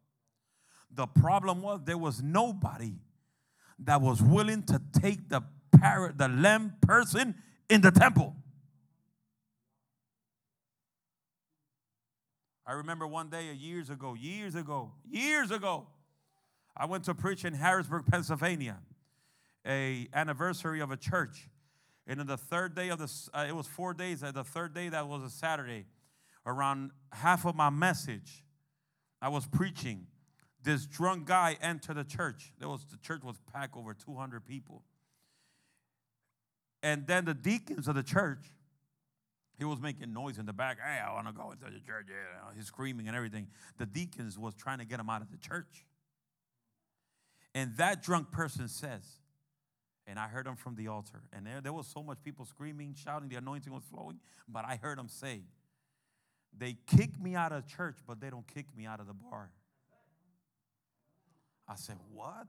The 0.93 1.08
problem 1.08 1.63
was 1.63 1.79
there 1.86 1.97
was 1.97 2.21
nobody 2.21 2.99
that 3.79 3.99
was 3.99 4.21
willing 4.21 4.62
to 4.63 4.79
take 5.01 5.27
the 5.27 5.41
parrot, 5.75 6.19
the 6.19 6.27
lamb 6.27 6.75
person 6.82 7.34
in 7.67 7.82
the 7.82 7.89
temple. 7.89 8.36
I 12.63 12.73
remember 12.73 13.08
one 13.08 13.29
day 13.29 13.51
years 13.53 13.89
ago, 13.89 14.13
years 14.13 14.53
ago, 14.53 14.91
years 15.10 15.49
ago, 15.49 15.88
I 16.77 16.86
went 16.86 17.06
to 17.06 17.15
preach 17.15 17.43
in 17.43 17.56
Harrisburg, 17.56 18.06
Pennsylvania, 18.06 18.77
a 19.65 20.08
anniversary 20.13 20.79
of 20.79 20.91
a 20.91 20.97
church. 20.97 21.49
And 22.06 22.19
on 22.19 22.27
the 22.27 22.38
third 22.38 22.75
day 22.75 22.89
of 22.89 22.99
the, 22.99 23.12
uh, 23.34 23.45
it 23.49 23.56
was 23.56 23.65
four 23.65 23.95
days. 23.95 24.21
Uh, 24.21 24.32
the 24.32 24.43
third 24.43 24.75
day 24.75 24.89
that 24.89 25.08
was 25.08 25.23
a 25.23 25.29
Saturday 25.32 25.86
around 26.45 26.91
half 27.12 27.45
of 27.45 27.56
my 27.56 27.69
message, 27.69 28.43
I 29.21 29.29
was 29.29 29.45
preaching. 29.45 30.08
This 30.63 30.86
drunk 30.86 31.25
guy 31.25 31.58
entered 31.62 31.95
the 31.95 32.03
church. 32.03 32.53
There 32.60 32.69
was 32.69 32.86
the 32.86 32.97
church 32.97 33.21
was 33.23 33.38
packed 33.53 33.75
over 33.75 33.93
200 33.93 34.45
people. 34.45 34.84
And 36.82 37.08
then 37.08 37.25
the 37.25 37.34
deacons 37.34 37.88
of 37.88 37.95
the 37.95 38.03
church, 38.03 38.45
he 39.58 39.65
was 39.65 39.79
making 39.79 40.12
noise 40.13 40.38
in 40.38 40.45
the 40.45 40.53
back. 40.53 40.77
Hey, 40.79 40.99
I 40.99 41.13
want 41.13 41.27
to 41.27 41.34
go 41.34 41.51
into 41.51 41.65
the 41.65 41.79
church. 41.79 42.08
Yeah, 42.10 42.51
he's 42.56 42.65
screaming 42.65 43.08
and 43.08 43.15
everything. 43.15 43.47
The 43.77 43.86
deacons 43.86 44.38
was 44.38 44.53
trying 44.53 44.79
to 44.79 44.86
get 44.86 44.99
him 44.99 45.10
out 45.10 45.21
of 45.21 45.32
the 45.32 45.38
church. 45.38 45.86
And 47.56 47.75
that 47.77 48.03
drunk 48.03 48.32
person 48.32 48.67
says, 48.67 49.03
and 50.06 50.19
I 50.19 50.27
heard 50.27 50.45
him 50.45 50.56
from 50.56 50.75
the 50.75 50.89
altar. 50.89 51.21
And 51.32 51.45
there, 51.45 51.62
there 51.62 51.73
was 51.73 51.88
so 51.88 52.03
much 52.03 52.21
people 52.23 52.45
screaming, 52.45 52.95
shouting, 53.01 53.29
the 53.29 53.36
anointing 53.36 53.71
was 53.71 53.84
flowing. 53.84 54.19
But 54.47 54.65
I 54.65 54.75
heard 54.82 54.99
him 54.99 55.08
say, 55.08 55.43
they 56.58 56.78
kick 56.88 57.20
me 57.20 57.36
out 57.36 57.52
of 57.52 57.68
church, 57.68 57.98
but 58.08 58.20
they 58.20 58.30
don't 58.30 58.48
kick 58.48 58.66
me 58.76 58.86
out 58.86 59.00
of 59.00 59.08
the 59.08 59.13
bar. 59.13 59.50
I 61.68 61.76
said, 61.76 61.98
What? 62.13 62.48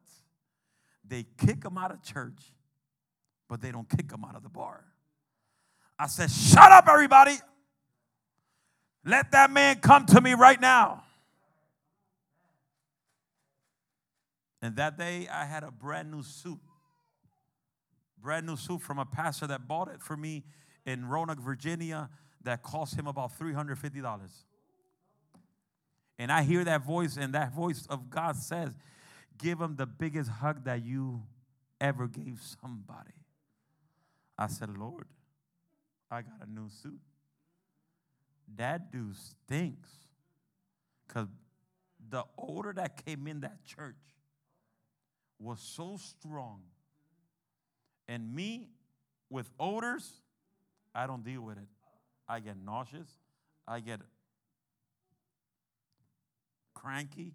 They 1.06 1.26
kick 1.38 1.62
them 1.62 1.76
out 1.76 1.90
of 1.90 2.02
church, 2.02 2.40
but 3.48 3.60
they 3.60 3.70
don't 3.70 3.88
kick 3.88 4.08
them 4.08 4.24
out 4.24 4.36
of 4.36 4.42
the 4.42 4.48
bar. 4.48 4.84
I 5.98 6.06
said, 6.06 6.30
Shut 6.30 6.72
up, 6.72 6.88
everybody. 6.88 7.36
Let 9.04 9.32
that 9.32 9.50
man 9.50 9.80
come 9.80 10.06
to 10.06 10.20
me 10.20 10.34
right 10.34 10.60
now. 10.60 11.04
And 14.62 14.76
that 14.76 14.96
day, 14.96 15.28
I 15.30 15.44
had 15.44 15.62
a 15.62 15.70
brand 15.70 16.10
new 16.10 16.22
suit 16.22 16.58
brand 18.24 18.46
new 18.46 18.56
suit 18.56 18.80
from 18.80 18.98
a 18.98 19.04
pastor 19.04 19.46
that 19.46 19.68
bought 19.68 19.86
it 19.86 20.00
for 20.00 20.16
me 20.16 20.42
in 20.86 21.04
Roanoke, 21.04 21.38
Virginia, 21.38 22.08
that 22.44 22.62
cost 22.62 22.98
him 22.98 23.06
about 23.06 23.38
$350. 23.38 24.30
And 26.18 26.30
I 26.30 26.42
hear 26.42 26.64
that 26.64 26.84
voice, 26.84 27.16
and 27.16 27.34
that 27.34 27.52
voice 27.52 27.86
of 27.88 28.08
God 28.10 28.36
says, 28.36 28.74
Give 29.36 29.60
him 29.60 29.74
the 29.76 29.86
biggest 29.86 30.30
hug 30.30 30.64
that 30.64 30.84
you 30.84 31.22
ever 31.80 32.06
gave 32.06 32.40
somebody. 32.60 33.10
I 34.38 34.46
said, 34.46 34.76
Lord, 34.76 35.06
I 36.10 36.22
got 36.22 36.46
a 36.46 36.50
new 36.50 36.68
suit. 36.68 37.00
That 38.56 38.92
dude 38.92 39.16
stinks. 39.16 39.90
Because 41.06 41.28
the 42.08 42.24
odor 42.38 42.72
that 42.74 43.04
came 43.04 43.26
in 43.26 43.40
that 43.40 43.64
church 43.64 43.96
was 45.40 45.60
so 45.60 45.96
strong. 45.96 46.62
And 48.06 48.34
me, 48.34 48.68
with 49.30 49.50
odors, 49.58 50.10
I 50.94 51.06
don't 51.06 51.24
deal 51.24 51.42
with 51.42 51.58
it. 51.58 51.68
I 52.28 52.40
get 52.40 52.56
nauseous. 52.56 53.08
I 53.66 53.80
get 53.80 54.00
cranky. 56.74 57.34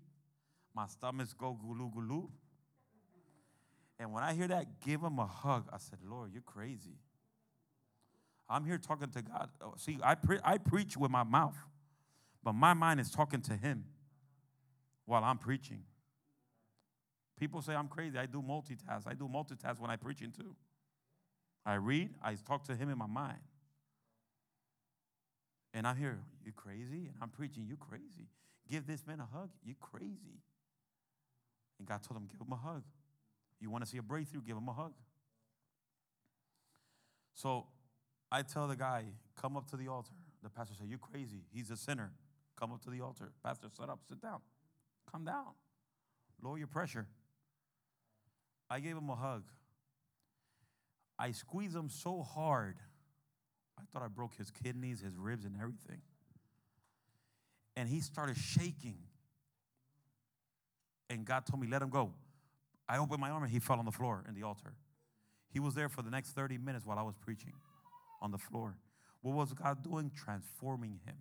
My 0.76 0.88
stomachs 0.88 1.34
go 1.34 1.58
gulu 1.62 1.94
gulu. 1.94 2.30
And 4.00 4.14
when 4.14 4.24
I 4.24 4.34
hear 4.34 4.48
that, 4.48 4.80
give 4.80 5.02
him 5.02 5.20
a 5.20 5.26
hug. 5.26 5.68
I 5.74 5.78
said, 5.78 6.00
Lord, 6.08 6.32
you're 6.32 6.42
crazy. 6.42 6.98
I'm 8.50 8.66
here 8.66 8.78
talking 8.78 9.10
to 9.10 9.22
God. 9.22 9.50
Oh, 9.62 9.74
see, 9.78 10.00
I, 10.04 10.16
pre- 10.16 10.40
I 10.44 10.58
preach 10.58 10.98
with 10.98 11.12
my 11.12 11.24
mouth, 11.24 11.58
but 12.44 12.54
my 12.54 12.74
mind 12.74 13.00
is 13.00 13.12
talking 13.12 13.42
to 13.42 13.54
Him 13.54 13.86
while 15.06 15.24
I'm 15.24 15.38
preaching. 15.38 15.84
People 17.40 17.62
say 17.62 17.76
I'm 17.76 17.88
crazy. 17.88 18.18
I 18.18 18.26
do 18.26 18.42
multitask. 18.42 19.04
I 19.06 19.14
do 19.14 19.28
multitask 19.28 19.80
when 19.80 19.92
I'm 19.92 20.00
preaching 20.00 20.32
too. 20.32 20.56
I 21.66 21.76
read, 21.76 22.10
I 22.24 22.34
talk 22.36 22.64
to 22.66 22.76
Him 22.76 22.90
in 22.90 22.98
my 22.98 23.06
mind. 23.06 23.38
And 25.74 25.86
I'm 25.88 25.96
here, 25.96 26.20
you 26.46 26.52
crazy? 26.52 27.08
And 27.08 27.16
I'm 27.22 27.30
preaching, 27.30 27.66
you 27.68 27.78
crazy. 27.78 28.28
Give 28.70 28.86
this 28.86 29.06
man 29.06 29.20
a 29.20 29.28
hug, 29.38 29.50
you 29.64 29.76
crazy. 29.80 30.42
And 31.78 31.88
God 31.88 32.02
told 32.04 32.20
him, 32.20 32.28
give 32.28 32.42
him 32.42 32.52
a 32.52 32.56
hug. 32.56 32.84
You 33.60 33.70
want 33.70 33.84
to 33.84 33.90
see 33.90 33.98
a 33.98 34.04
breakthrough, 34.04 34.42
give 34.42 34.58
him 34.58 34.68
a 34.68 34.74
hug. 34.74 34.94
So 37.34 37.68
I 38.32 38.42
tell 38.42 38.68
the 38.68 38.76
guy, 38.76 39.06
come 39.40 39.58
up 39.58 39.70
to 39.72 39.78
the 39.78 39.88
altar. 39.88 40.12
The 40.44 40.50
pastor 40.50 40.74
said, 40.78 40.88
You're 40.88 41.00
crazy. 41.00 41.44
He's 41.52 41.70
a 41.70 41.78
sinner. 41.78 42.12
Come 42.60 42.72
up 42.72 42.82
to 42.84 42.90
the 42.90 43.02
altar. 43.02 43.32
Pastor, 43.44 43.68
sit 43.70 43.90
up, 43.90 44.00
sit 44.08 44.22
down. 44.22 44.40
Come 45.12 45.26
down. 45.26 45.54
Lower 46.42 46.58
your 46.58 46.68
pressure. 46.68 47.08
I 48.70 48.80
gave 48.80 48.96
him 48.96 49.10
a 49.10 49.16
hug. 49.16 49.44
I 51.18 51.32
squeezed 51.32 51.76
him 51.76 51.90
so 51.90 52.22
hard, 52.22 52.78
I 53.80 53.84
thought 53.92 54.04
I 54.04 54.08
broke 54.08 54.36
his 54.36 54.52
kidneys, 54.52 55.02
his 55.02 55.18
ribs, 55.18 55.46
and 55.46 55.56
everything. 55.56 56.02
And 57.76 57.88
he 57.88 58.02
started 58.02 58.38
shaking. 58.38 58.98
And 61.10 61.26
God 61.26 61.46
told 61.46 61.62
me, 61.62 61.68
Let 61.68 61.82
him 61.82 61.90
go. 61.90 62.14
I 62.88 62.98
opened 62.98 63.22
my 63.22 63.30
arm 63.30 63.44
and 63.44 63.52
he 63.52 63.60
fell 63.60 63.80
on 63.80 63.86
the 63.86 63.92
floor 63.92 64.24
in 64.28 64.34
the 64.34 64.44
altar. 64.44 64.74
He 65.52 65.60
was 65.60 65.76
there 65.76 65.90
for 65.90 66.02
the 66.02 66.10
next 66.10 66.32
30 66.32 66.58
minutes 66.58 66.86
while 66.86 66.98
I 66.98 67.04
was 67.04 67.16
preaching 67.16 67.54
on 68.22 68.32
the 68.32 68.38
floor. 68.38 68.76
What 69.22 69.36
was 69.36 69.54
God 69.54 69.84
doing? 69.84 70.12
Transforming 70.16 71.00
him. 71.06 71.16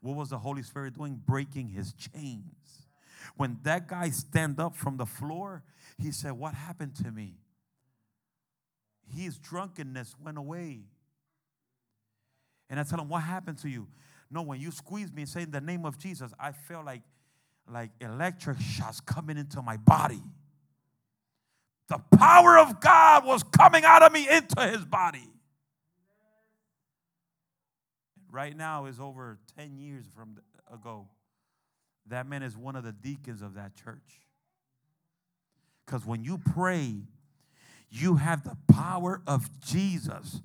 What 0.00 0.16
was 0.16 0.30
the 0.30 0.38
Holy 0.38 0.62
Spirit 0.62 0.94
doing? 0.94 1.20
Breaking 1.26 1.68
his 1.68 1.92
chains. 1.94 2.86
When 3.36 3.58
that 3.62 3.88
guy 3.88 4.10
stand 4.10 4.60
up 4.60 4.76
from 4.76 4.96
the 4.96 5.06
floor, 5.06 5.62
he 5.98 6.12
said, 6.12 6.32
What 6.32 6.54
happened 6.54 6.94
to 6.96 7.10
me? 7.10 7.34
His 9.14 9.38
drunkenness 9.38 10.14
went 10.22 10.38
away. 10.38 10.82
And 12.70 12.78
I 12.78 12.82
tell 12.82 13.00
him, 13.00 13.08
What 13.08 13.22
happened 13.22 13.58
to 13.58 13.68
you? 13.68 13.86
No, 14.30 14.42
when 14.42 14.60
you 14.60 14.70
squeeze 14.70 15.12
me 15.12 15.22
and 15.22 15.28
say 15.28 15.42
in 15.42 15.50
the 15.50 15.60
name 15.60 15.84
of 15.84 15.98
Jesus, 15.98 16.32
I 16.38 16.52
felt 16.52 16.84
like, 16.84 17.02
like 17.70 17.90
electric 18.00 18.60
shots 18.60 19.00
coming 19.00 19.38
into 19.38 19.62
my 19.62 19.78
body. 19.78 20.22
The 21.88 21.98
power 22.18 22.58
of 22.58 22.80
God 22.80 23.24
was 23.24 23.42
coming 23.42 23.84
out 23.84 24.02
of 24.02 24.12
me 24.12 24.28
into 24.28 24.60
his 24.68 24.84
body. 24.84 25.26
Right 28.30 28.54
now 28.54 28.84
is 28.84 29.00
over 29.00 29.38
10 29.56 29.78
years 29.78 30.04
from 30.14 30.36
ago. 30.70 31.08
That 32.08 32.26
man 32.26 32.42
is 32.42 32.56
one 32.56 32.76
of 32.76 32.84
the 32.84 32.92
deacons 32.92 33.40
of 33.40 33.54
that 33.54 33.74
church. 33.74 34.20
Because 35.86 36.04
when 36.04 36.22
you 36.24 36.36
pray, 36.36 36.96
you 37.90 38.16
have 38.16 38.44
the 38.44 38.56
power 38.72 39.22
of 39.26 39.48
Jesus 39.60 40.40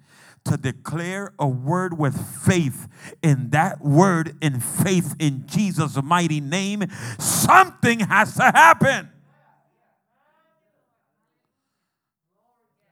to 0.45 0.57
declare 0.57 1.33
a 1.39 1.47
word 1.47 1.97
with 1.97 2.19
faith. 2.45 2.87
In 3.21 3.49
that 3.51 3.81
word, 3.81 4.35
in 4.41 4.59
faith 4.59 5.15
in 5.19 5.45
Jesus' 5.47 6.01
mighty 6.01 6.39
name, 6.41 6.85
something 7.19 7.99
has 8.01 8.35
to 8.35 8.43
happen. 8.43 9.09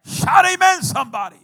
Shout 0.06 0.46
amen, 0.46 0.82
somebody. 0.82 1.38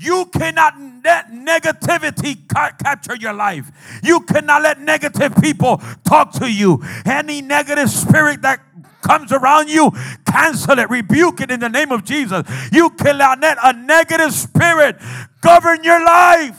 You 0.00 0.26
cannot 0.26 0.74
let 1.04 1.32
negativity 1.32 2.46
ca- 2.48 2.72
capture 2.80 3.16
your 3.16 3.32
life. 3.32 4.00
You 4.04 4.20
cannot 4.20 4.62
let 4.62 4.80
negative 4.80 5.34
people 5.42 5.82
talk 6.04 6.32
to 6.34 6.50
you. 6.50 6.80
Any 7.04 7.42
negative 7.42 7.90
spirit 7.90 8.42
that 8.42 8.60
comes 9.08 9.32
around 9.32 9.70
you, 9.70 9.90
cancel 10.26 10.78
it, 10.78 10.90
rebuke 10.90 11.40
it 11.40 11.50
in 11.50 11.60
the 11.60 11.68
name 11.68 11.90
of 11.90 12.04
Jesus. 12.04 12.46
You 12.70 12.90
cannot 12.90 13.40
let 13.40 13.56
a 13.62 13.72
negative 13.72 14.32
spirit 14.32 14.96
govern 15.40 15.82
your 15.82 16.04
life. 16.04 16.58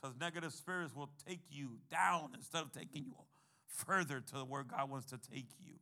Because 0.00 0.14
negative 0.20 0.52
spirits 0.52 0.94
will 0.94 1.10
take 1.26 1.40
you 1.50 1.78
down 1.90 2.30
instead 2.34 2.62
of 2.62 2.72
taking 2.72 3.04
you 3.06 3.14
further 3.68 4.20
to 4.32 4.38
where 4.38 4.62
God 4.62 4.90
wants 4.90 5.06
to 5.06 5.18
take 5.18 5.46
you. 5.58 5.72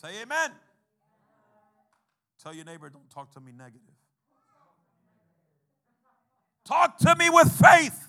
Say 0.00 0.22
amen. 0.22 0.52
Tell 2.42 2.54
your 2.54 2.64
neighbor, 2.64 2.88
don't 2.88 3.10
talk 3.10 3.32
to 3.32 3.40
me 3.40 3.52
negative. 3.56 3.80
Talk 6.64 6.98
to 6.98 7.16
me 7.16 7.30
with 7.30 7.50
faith. 7.50 8.07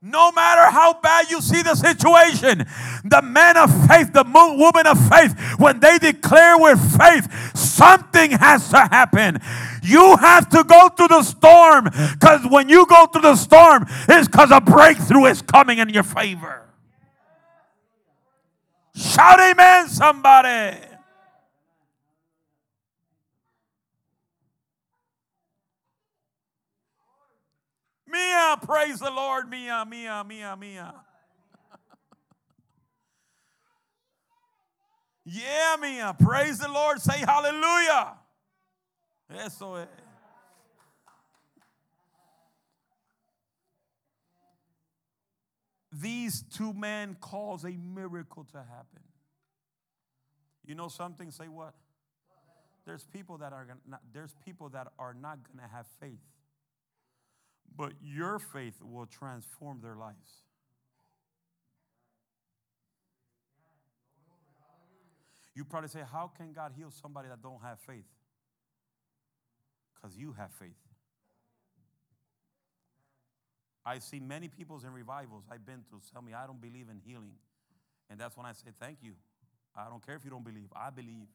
No 0.00 0.30
matter 0.30 0.70
how 0.70 0.94
bad 1.00 1.28
you 1.28 1.40
see 1.40 1.60
the 1.62 1.74
situation, 1.74 2.64
the 3.04 3.20
man 3.20 3.56
of 3.56 3.68
faith, 3.88 4.12
the 4.12 4.24
woman 4.24 4.86
of 4.86 5.08
faith, 5.08 5.36
when 5.58 5.80
they 5.80 5.98
declare 5.98 6.56
with 6.56 6.78
faith, 6.96 7.56
something 7.56 8.30
has 8.30 8.68
to 8.68 8.78
happen. 8.78 9.40
You 9.82 10.16
have 10.16 10.48
to 10.50 10.62
go 10.62 10.88
through 10.90 11.08
the 11.08 11.22
storm 11.24 11.84
because 11.84 12.46
when 12.48 12.68
you 12.68 12.86
go 12.86 13.06
through 13.06 13.22
the 13.22 13.34
storm, 13.34 13.86
it's 14.08 14.28
because 14.28 14.52
a 14.52 14.60
breakthrough 14.60 15.24
is 15.26 15.42
coming 15.42 15.78
in 15.78 15.88
your 15.88 16.04
favor. 16.04 16.62
Shout 18.94 19.40
amen, 19.40 19.88
somebody. 19.88 20.87
Mia, 28.10 28.56
praise 28.62 28.98
the 29.00 29.10
Lord. 29.10 29.50
Mia, 29.50 29.84
Mia, 29.88 30.24
Mia, 30.26 30.56
Mia. 30.56 30.94
yeah, 35.24 35.76
Mia, 35.80 36.16
praise 36.18 36.58
the 36.58 36.68
Lord. 36.68 37.00
Say 37.02 37.18
hallelujah. 37.18 38.14
Eso 39.30 39.74
es. 39.74 39.88
These 45.92 46.42
two 46.42 46.72
men 46.72 47.16
cause 47.20 47.64
a 47.64 47.70
miracle 47.70 48.44
to 48.52 48.58
happen. 48.58 49.02
You 50.64 50.74
know 50.74 50.88
something? 50.88 51.30
Say 51.30 51.48
what? 51.48 51.74
There's 52.86 53.04
people 53.04 53.38
that 53.38 53.52
are 53.52 53.64
gonna, 53.64 54.00
there's 54.12 54.34
people 54.44 54.68
that 54.70 54.88
are 54.98 55.14
not 55.14 55.38
going 55.44 55.66
to 55.66 55.74
have 55.74 55.86
faith. 56.00 56.20
But 57.76 57.92
your 58.02 58.38
faith 58.38 58.82
will 58.82 59.06
transform 59.06 59.80
their 59.80 59.94
lives. 59.94 60.42
You 65.54 65.64
probably 65.64 65.88
say, 65.88 66.02
How 66.10 66.30
can 66.36 66.52
God 66.52 66.72
heal 66.76 66.90
somebody 66.90 67.28
that 67.28 67.42
don't 67.42 67.60
have 67.62 67.80
faith? 67.80 68.06
Because 69.94 70.16
you 70.16 70.32
have 70.38 70.52
faith. 70.52 70.78
I 73.84 73.98
see 73.98 74.20
many 74.20 74.48
peoples 74.48 74.84
in 74.84 74.92
revivals 74.92 75.44
I've 75.50 75.64
been 75.64 75.82
to 75.90 76.12
tell 76.12 76.22
me 76.22 76.32
I 76.32 76.46
don't 76.46 76.60
believe 76.60 76.88
in 76.90 77.00
healing. 77.04 77.32
And 78.10 78.20
that's 78.20 78.36
when 78.36 78.46
I 78.46 78.52
say, 78.52 78.70
Thank 78.78 78.98
you. 79.02 79.14
I 79.76 79.88
don't 79.88 80.04
care 80.04 80.14
if 80.14 80.24
you 80.24 80.30
don't 80.30 80.44
believe. 80.44 80.68
I 80.76 80.90
believe. 80.90 81.26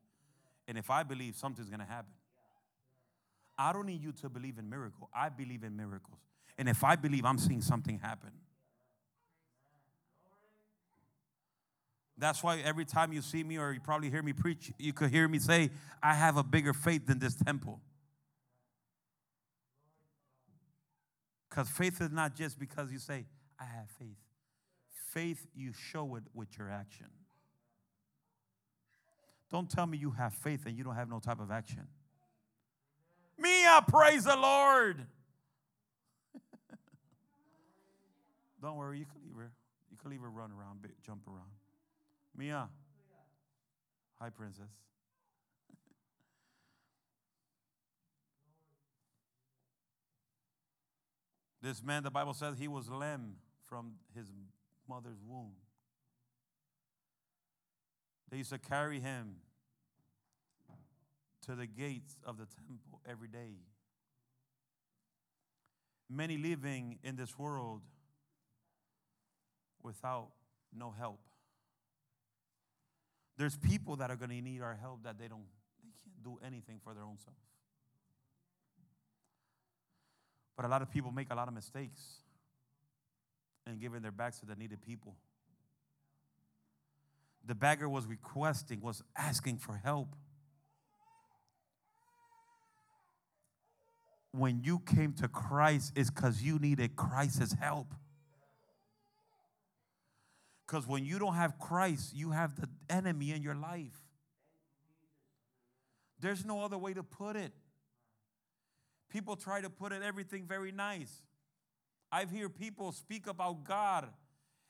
And 0.68 0.78
if 0.78 0.90
I 0.90 1.04
believe, 1.04 1.36
something's 1.36 1.70
going 1.70 1.80
to 1.82 1.86
happen. 1.86 2.14
I 3.58 3.74
don't 3.74 3.86
need 3.86 4.02
you 4.02 4.12
to 4.14 4.30
believe 4.30 4.58
in 4.58 4.70
miracles. 4.70 5.10
I 5.14 5.30
believe 5.30 5.64
in 5.64 5.76
miracles. 5.76 6.18
And 6.58 6.68
if 6.70 6.84
I 6.84 6.96
believe, 6.96 7.26
I'm 7.26 7.38
seeing 7.38 7.62
something 7.62 8.00
happen. 8.00 8.32
That's 12.18 12.44
why 12.44 12.60
every 12.60 12.86
time 12.86 13.12
you 13.12 13.22
see 13.22 13.44
me 13.44 13.58
or 13.58 13.74
you 13.74 13.80
probably 13.80 14.10
hear 14.10 14.22
me 14.22 14.34
preach, 14.34 14.72
you 14.78 14.94
could 14.94 15.10
hear 15.10 15.28
me 15.28 15.40
say, 15.40 15.72
I 16.02 16.14
have 16.14 16.38
a 16.38 16.44
bigger 16.44 16.74
faith 16.74 17.08
than 17.08 17.20
this 17.20 17.36
temple. 17.36 17.82
Because 21.50 21.70
faith 21.70 22.02
is 22.02 22.12
not 22.12 22.36
just 22.36 22.60
because 22.60 22.92
you 22.92 23.00
say, 23.00 23.26
I 23.60 23.66
have 23.66 23.90
faith. 24.00 24.18
Faith, 25.12 25.46
you 25.56 25.72
show 25.74 26.16
it 26.16 26.24
with 26.34 26.58
your 26.58 26.70
action. 26.70 27.08
Don't 29.52 29.70
tell 29.70 29.86
me 29.86 29.98
you 29.98 30.12
have 30.12 30.34
faith 30.34 30.66
and 30.66 30.76
you 30.76 30.84
don't 30.84 30.96
have 30.96 31.10
no 31.10 31.20
type 31.20 31.40
of 31.40 31.52
action. 31.52 31.88
Mia, 33.38 33.84
praise 33.88 34.26
the 34.26 34.36
Lord. 34.36 35.06
don't 38.62 38.78
worry, 38.78 39.00
you 39.00 39.06
can 39.06 39.22
leave 39.26 39.36
her. 39.36 39.52
You 39.92 39.98
can 39.98 40.12
leave 40.12 40.22
her 40.22 40.30
run 40.30 40.52
around, 40.52 40.86
jump 41.06 41.28
around. 41.28 41.50
Mia. 42.36 42.68
Hi, 44.20 44.30
princess. 44.30 44.70
this 51.62 51.84
man, 51.84 52.04
the 52.04 52.12
Bible 52.12 52.34
says, 52.34 52.58
he 52.58 52.68
was 52.68 52.90
lame 52.90 53.36
from 53.66 53.94
his 54.16 54.28
mother's 54.88 55.22
womb. 55.28 55.54
They 58.30 58.38
used 58.38 58.52
to 58.52 58.58
carry 58.58 59.00
him 59.00 59.36
to 61.46 61.56
the 61.56 61.66
gates 61.66 62.16
of 62.26 62.38
the 62.38 62.46
temple 62.46 63.02
every 63.10 63.28
day. 63.28 63.58
Many 66.10 66.38
living 66.38 67.00
in 67.04 67.16
this 67.16 67.38
world 67.38 67.82
without 69.82 70.30
no 70.76 70.92
help. 70.92 71.20
There's 73.38 73.58
people 73.58 73.96
that 73.98 74.12
are 74.12 74.16
going 74.16 74.30
to 74.30 74.42
need 74.42 74.62
our 74.62 74.76
help 74.76 75.04
that 75.04 75.18
they 75.18 75.28
don't 75.28 75.46
they 75.84 75.92
can't 76.04 76.24
do 76.24 76.40
anything 76.46 76.80
for 76.84 76.94
their 76.94 77.04
own 77.04 77.18
self. 77.18 77.36
But 80.56 80.66
a 80.66 80.68
lot 80.68 80.82
of 80.82 80.92
people 80.92 81.12
make 81.12 81.32
a 81.32 81.36
lot 81.36 81.48
of 81.48 81.54
mistakes 81.54 82.02
in 83.66 83.80
giving 83.80 84.02
their 84.02 84.12
backs 84.12 84.40
to 84.40 84.46
the 84.46 84.56
needed 84.56 84.82
people. 84.82 85.16
The 87.46 87.56
beggar 87.56 87.90
was 87.90 88.06
requesting, 88.06 88.82
was 88.82 89.04
asking 89.18 89.58
for 89.58 89.82
help. 89.84 90.16
When 94.34 94.62
you 94.64 94.80
came 94.80 95.14
to 95.14 95.28
Christ, 95.28 95.94
is 95.96 96.10
because 96.10 96.42
you 96.42 96.60
needed 96.60 96.96
Christ's 96.96 97.54
help. 97.54 97.94
Because 100.66 100.88
when 100.88 101.06
you 101.06 101.20
don't 101.20 101.36
have 101.36 101.60
Christ, 101.60 102.16
you 102.16 102.32
have 102.32 102.60
the 102.60 102.68
enemy 102.90 103.32
in 103.32 103.44
your 103.44 103.56
life. 103.56 104.00
There's 106.20 106.46
no 106.46 106.62
other 106.62 106.78
way 106.78 106.94
to 106.94 107.04
put 107.04 107.36
it. 107.36 107.52
People 109.10 109.36
try 109.36 109.62
to 109.62 109.70
put 109.70 109.92
it 109.92 110.02
everything 110.02 110.48
very 110.48 110.72
nice. 110.72 111.22
I've 112.12 112.32
heard 112.32 112.56
people 112.56 112.92
speak 112.92 113.28
about 113.28 113.64
God 113.64 114.08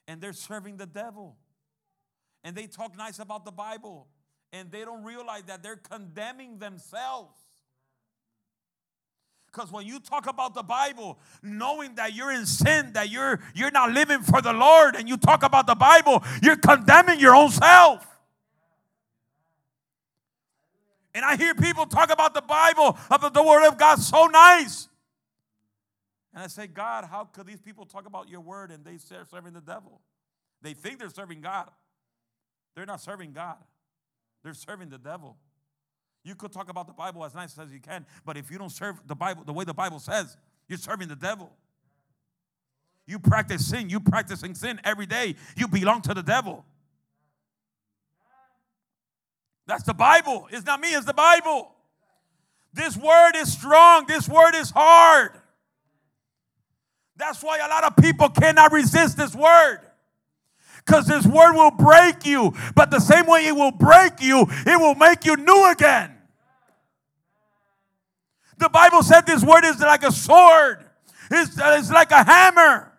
and 0.08 0.20
they're 0.20 0.34
serving 0.34 0.78
the 0.78 0.86
devil. 0.86 1.38
And 2.44 2.56
they 2.56 2.68
talk 2.68 2.98
nice 2.98 3.20
about 3.20 3.46
the 3.46 3.52
Bible 3.52 4.08
and 4.52 4.72
they 4.72 4.84
don't 4.84 5.04
realize 5.04 5.44
that 5.44 5.64
they're 5.64 5.78
condemning 5.78 6.58
themselves. 6.58 7.38
Because 9.54 9.72
when 9.72 9.86
you 9.86 10.00
talk 10.00 10.28
about 10.28 10.56
the 10.56 10.64
Bible, 10.64 11.20
knowing 11.44 11.96
that 11.96 12.16
you're 12.16 12.32
in 12.32 12.46
sin, 12.46 12.92
that 12.94 13.10
you're 13.10 13.40
you're 13.54 13.72
not 13.72 13.92
living 13.92 14.22
for 14.22 14.42
the 14.42 14.52
Lord, 14.52 14.96
and 14.96 15.08
you 15.08 15.16
talk 15.16 15.44
about 15.44 15.68
the 15.68 15.76
Bible, 15.76 16.24
you're 16.42 16.56
condemning 16.56 17.20
your 17.20 17.36
own 17.36 17.52
self. 17.52 18.08
And 21.14 21.24
I 21.24 21.36
hear 21.36 21.54
people 21.54 21.86
talk 21.86 22.12
about 22.12 22.34
the 22.34 22.42
Bible, 22.42 22.98
about 23.12 23.36
the 23.36 23.44
Word 23.44 23.68
of 23.68 23.78
God 23.78 24.00
so 24.00 24.26
nice. 24.26 24.90
And 26.34 26.44
I 26.44 26.48
say, 26.48 26.66
God, 26.66 27.06
how 27.06 27.26
could 27.26 27.46
these 27.46 27.62
people 27.62 27.86
talk 27.86 28.08
about 28.08 28.28
your 28.28 28.42
word 28.42 28.72
and 28.72 28.84
they 28.84 28.96
are 29.16 29.26
serving 29.30 29.54
the 29.54 29.62
devil? 29.62 30.02
They 30.64 30.74
think 30.74 30.98
they're 30.98 31.12
serving 31.12 31.42
God. 31.42 31.70
They're 32.76 32.88
not 32.88 33.02
serving 33.02 33.34
God, 33.34 33.58
they're 34.44 34.56
serving 34.56 34.90
the 34.90 34.98
devil. 34.98 35.38
You 36.24 36.36
could 36.36 36.52
talk 36.52 36.70
about 36.70 36.88
the 36.88 36.94
Bible 36.94 37.26
as 37.26 37.36
nice 37.36 37.58
as 37.60 37.72
you 37.72 37.80
can, 37.80 38.06
but 38.26 38.38
if 38.38 38.50
you 38.50 38.58
don't 38.58 38.72
serve 38.72 38.96
the 39.08 39.16
Bible 39.16 39.44
the 39.44 39.54
way 39.54 39.66
the 39.66 39.74
Bible 39.74 40.00
says, 40.00 40.38
you're 40.68 40.78
serving 40.78 41.10
the 41.10 41.16
devil. 41.16 41.52
You 43.06 43.20
practice 43.20 43.68
sin, 43.68 43.90
you 43.90 44.00
practicing 44.00 44.56
sin 44.56 44.80
every 44.86 45.06
day, 45.06 45.36
you 45.58 45.68
belong 45.68 46.02
to 46.04 46.14
the 46.14 46.24
devil. 46.24 46.66
That's 49.66 49.84
the 49.84 49.94
Bible. 49.94 50.48
It's 50.52 50.66
not 50.66 50.80
me, 50.80 50.90
it's 50.90 51.06
the 51.06 51.14
Bible. 51.14 51.72
This 52.74 52.98
word 52.98 53.34
is 53.36 53.52
strong, 53.52 54.06
this 54.08 54.28
word 54.28 54.56
is 54.56 54.72
hard. 54.72 55.32
That's 57.18 57.44
why 57.44 57.60
a 57.60 57.68
lot 57.68 57.84
of 57.84 57.96
people 57.98 58.30
cannot 58.30 58.72
resist 58.72 59.18
this 59.18 59.36
word 59.36 59.80
because 60.86 61.06
this 61.06 61.26
word 61.26 61.54
will 61.54 61.72
break 61.72 62.26
you. 62.26 62.54
But 62.76 62.92
the 62.92 63.00
same 63.00 63.26
way 63.28 63.46
it 63.48 63.56
will 63.56 63.72
break 63.72 64.22
you, 64.22 64.46
it 64.50 64.80
will 64.80 64.96
make 64.96 65.26
you 65.26 65.36
new 65.36 65.72
again. 65.72 66.13
The 68.58 68.70
Bible 68.70 69.04
said 69.04 69.22
this 69.22 69.44
word 69.44 69.66
is 69.66 69.80
like 69.80 70.04
a 70.04 70.12
sword, 70.12 70.86
it's, 71.32 71.58
it's 71.58 71.92
like 71.92 72.12
a 72.12 72.24
hammer. 72.24 72.92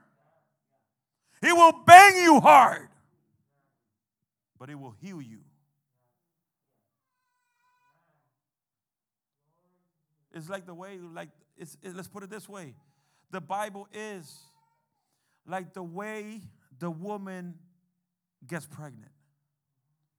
It 1.43 1.53
will 1.53 1.73
bang 1.85 2.17
you 2.17 2.41
hard, 2.41 2.89
but 4.59 4.71
it 4.71 4.79
will 4.79 4.95
heal 5.03 5.21
you. 5.21 5.41
It's 10.33 10.49
like 10.49 10.67
the 10.67 10.75
way, 10.75 10.99
like, 11.15 11.29
it's, 11.57 11.77
it, 11.83 11.95
let's 11.95 12.09
put 12.09 12.23
it 12.23 12.31
this 12.31 12.49
way 12.49 12.75
the 13.31 13.41
Bible 13.41 13.89
is 13.93 14.39
like 15.47 15.75
the 15.75 15.83
way 15.83 16.41
the 16.79 16.91
woman 16.91 17.55
gets 18.47 18.67
pregnant. 18.67 19.11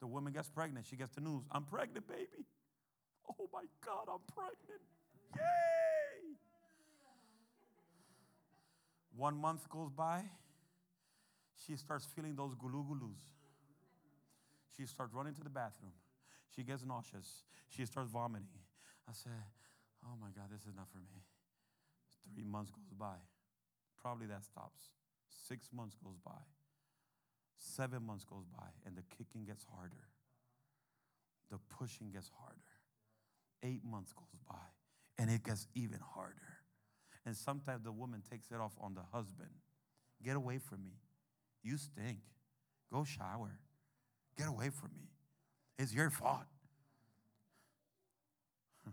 The 0.01 0.07
woman 0.07 0.33
gets 0.33 0.49
pregnant. 0.49 0.85
She 0.85 0.95
gets 0.95 1.15
the 1.15 1.21
news 1.21 1.43
I'm 1.51 1.63
pregnant, 1.63 2.07
baby. 2.07 2.45
Oh 3.39 3.49
my 3.51 3.63
God, 3.83 4.07
I'm 4.11 4.19
pregnant. 4.35 4.81
Yay! 5.35 6.35
One 9.15 9.37
month 9.37 9.69
goes 9.69 9.89
by. 9.89 10.23
She 11.65 11.75
starts 11.75 12.05
feeling 12.05 12.35
those 12.35 12.53
gulugulus. 12.55 13.19
She 14.75 14.85
starts 14.85 15.13
running 15.13 15.33
to 15.35 15.43
the 15.43 15.49
bathroom. 15.49 15.93
She 16.55 16.63
gets 16.63 16.83
nauseous. 16.85 17.43
She 17.69 17.85
starts 17.85 18.09
vomiting. 18.09 18.47
I 19.07 19.13
said, 19.13 19.31
Oh 20.03 20.15
my 20.21 20.27
God, 20.35 20.49
this 20.51 20.61
is 20.61 20.75
not 20.75 20.87
for 20.91 20.99
me. 20.99 21.23
Three 22.33 22.43
months 22.43 22.71
goes 22.71 22.93
by. 22.97 23.17
Probably 24.01 24.27
that 24.27 24.43
stops. 24.43 24.89
Six 25.47 25.69
months 25.73 25.95
goes 26.03 26.17
by. 26.23 26.43
Seven 27.57 28.05
months 28.05 28.23
goes 28.23 28.45
by, 28.55 28.67
and 28.85 28.95
the 28.95 29.03
kicking 29.17 29.45
gets 29.45 29.65
harder. 29.75 30.09
The 31.49 31.57
pushing 31.79 32.11
gets 32.11 32.29
harder. 32.39 32.59
Eight 33.63 33.83
months 33.83 34.13
goes 34.13 34.37
by, 34.47 34.67
and 35.17 35.29
it 35.29 35.43
gets 35.43 35.67
even 35.75 35.99
harder. 36.13 36.35
And 37.25 37.35
sometimes 37.35 37.83
the 37.83 37.91
woman 37.91 38.21
takes 38.29 38.51
it 38.51 38.59
off 38.59 38.73
on 38.79 38.93
the 38.93 39.01
husband. 39.11 39.49
Get 40.23 40.35
away 40.35 40.57
from 40.59 40.83
me. 40.83 40.99
You 41.63 41.77
stink. 41.77 42.19
Go 42.91 43.03
shower. 43.03 43.59
Get 44.37 44.47
away 44.47 44.69
from 44.69 44.91
me. 44.95 45.09
It's 45.77 45.93
your 45.93 46.09
fault. 46.09 46.45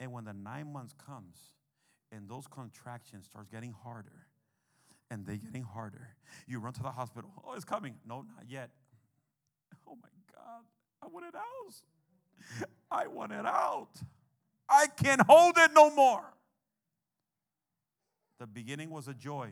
And 0.00 0.12
when 0.12 0.24
the 0.24 0.32
nine 0.32 0.72
months 0.72 0.92
comes 1.06 1.36
and 2.10 2.28
those 2.28 2.46
contractions 2.48 3.26
starts 3.26 3.48
getting 3.48 3.72
harder 3.72 4.26
and 5.10 5.24
they're 5.24 5.36
getting 5.36 5.62
harder, 5.62 6.08
you 6.48 6.58
run 6.58 6.72
to 6.74 6.82
the 6.82 6.90
hospital. 6.90 7.30
Oh, 7.46 7.54
it's 7.54 7.64
coming. 7.64 7.94
No, 8.06 8.16
not 8.16 8.44
yet. 8.48 8.70
Oh 9.86 9.96
my 10.00 10.08
God. 10.34 10.64
I 11.02 11.06
want 11.06 11.26
it 11.26 11.34
out. 11.34 12.68
I 12.90 13.06
want 13.06 13.32
it 13.32 13.46
out. 13.46 13.90
I 14.68 14.86
can't 14.86 15.22
hold 15.22 15.58
it 15.58 15.70
no 15.74 15.90
more. 15.94 16.24
The 18.38 18.46
beginning 18.46 18.90
was 18.90 19.08
a 19.08 19.14
joy. 19.14 19.50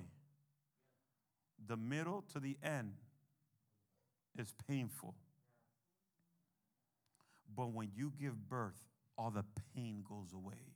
The 1.66 1.76
middle 1.76 2.24
to 2.32 2.40
the 2.40 2.56
end 2.62 2.94
is 4.38 4.52
painful. 4.68 5.14
But 7.54 7.72
when 7.72 7.90
you 7.94 8.12
give 8.18 8.48
birth, 8.48 8.82
all 9.16 9.30
the 9.30 9.44
pain 9.74 10.02
goes 10.08 10.32
away. 10.32 10.72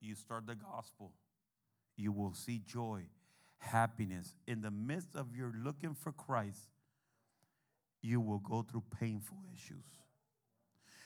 You 0.00 0.14
start 0.14 0.46
the 0.46 0.54
gospel, 0.54 1.12
you 1.96 2.12
will 2.12 2.32
see 2.32 2.62
joy, 2.64 3.02
happiness. 3.58 4.34
In 4.46 4.62
the 4.62 4.70
midst 4.70 5.16
of 5.16 5.36
your 5.36 5.52
looking 5.62 5.94
for 5.94 6.12
Christ, 6.12 6.68
you 8.02 8.20
will 8.20 8.38
go 8.38 8.62
through 8.62 8.84
painful 8.98 9.38
issues. 9.52 9.84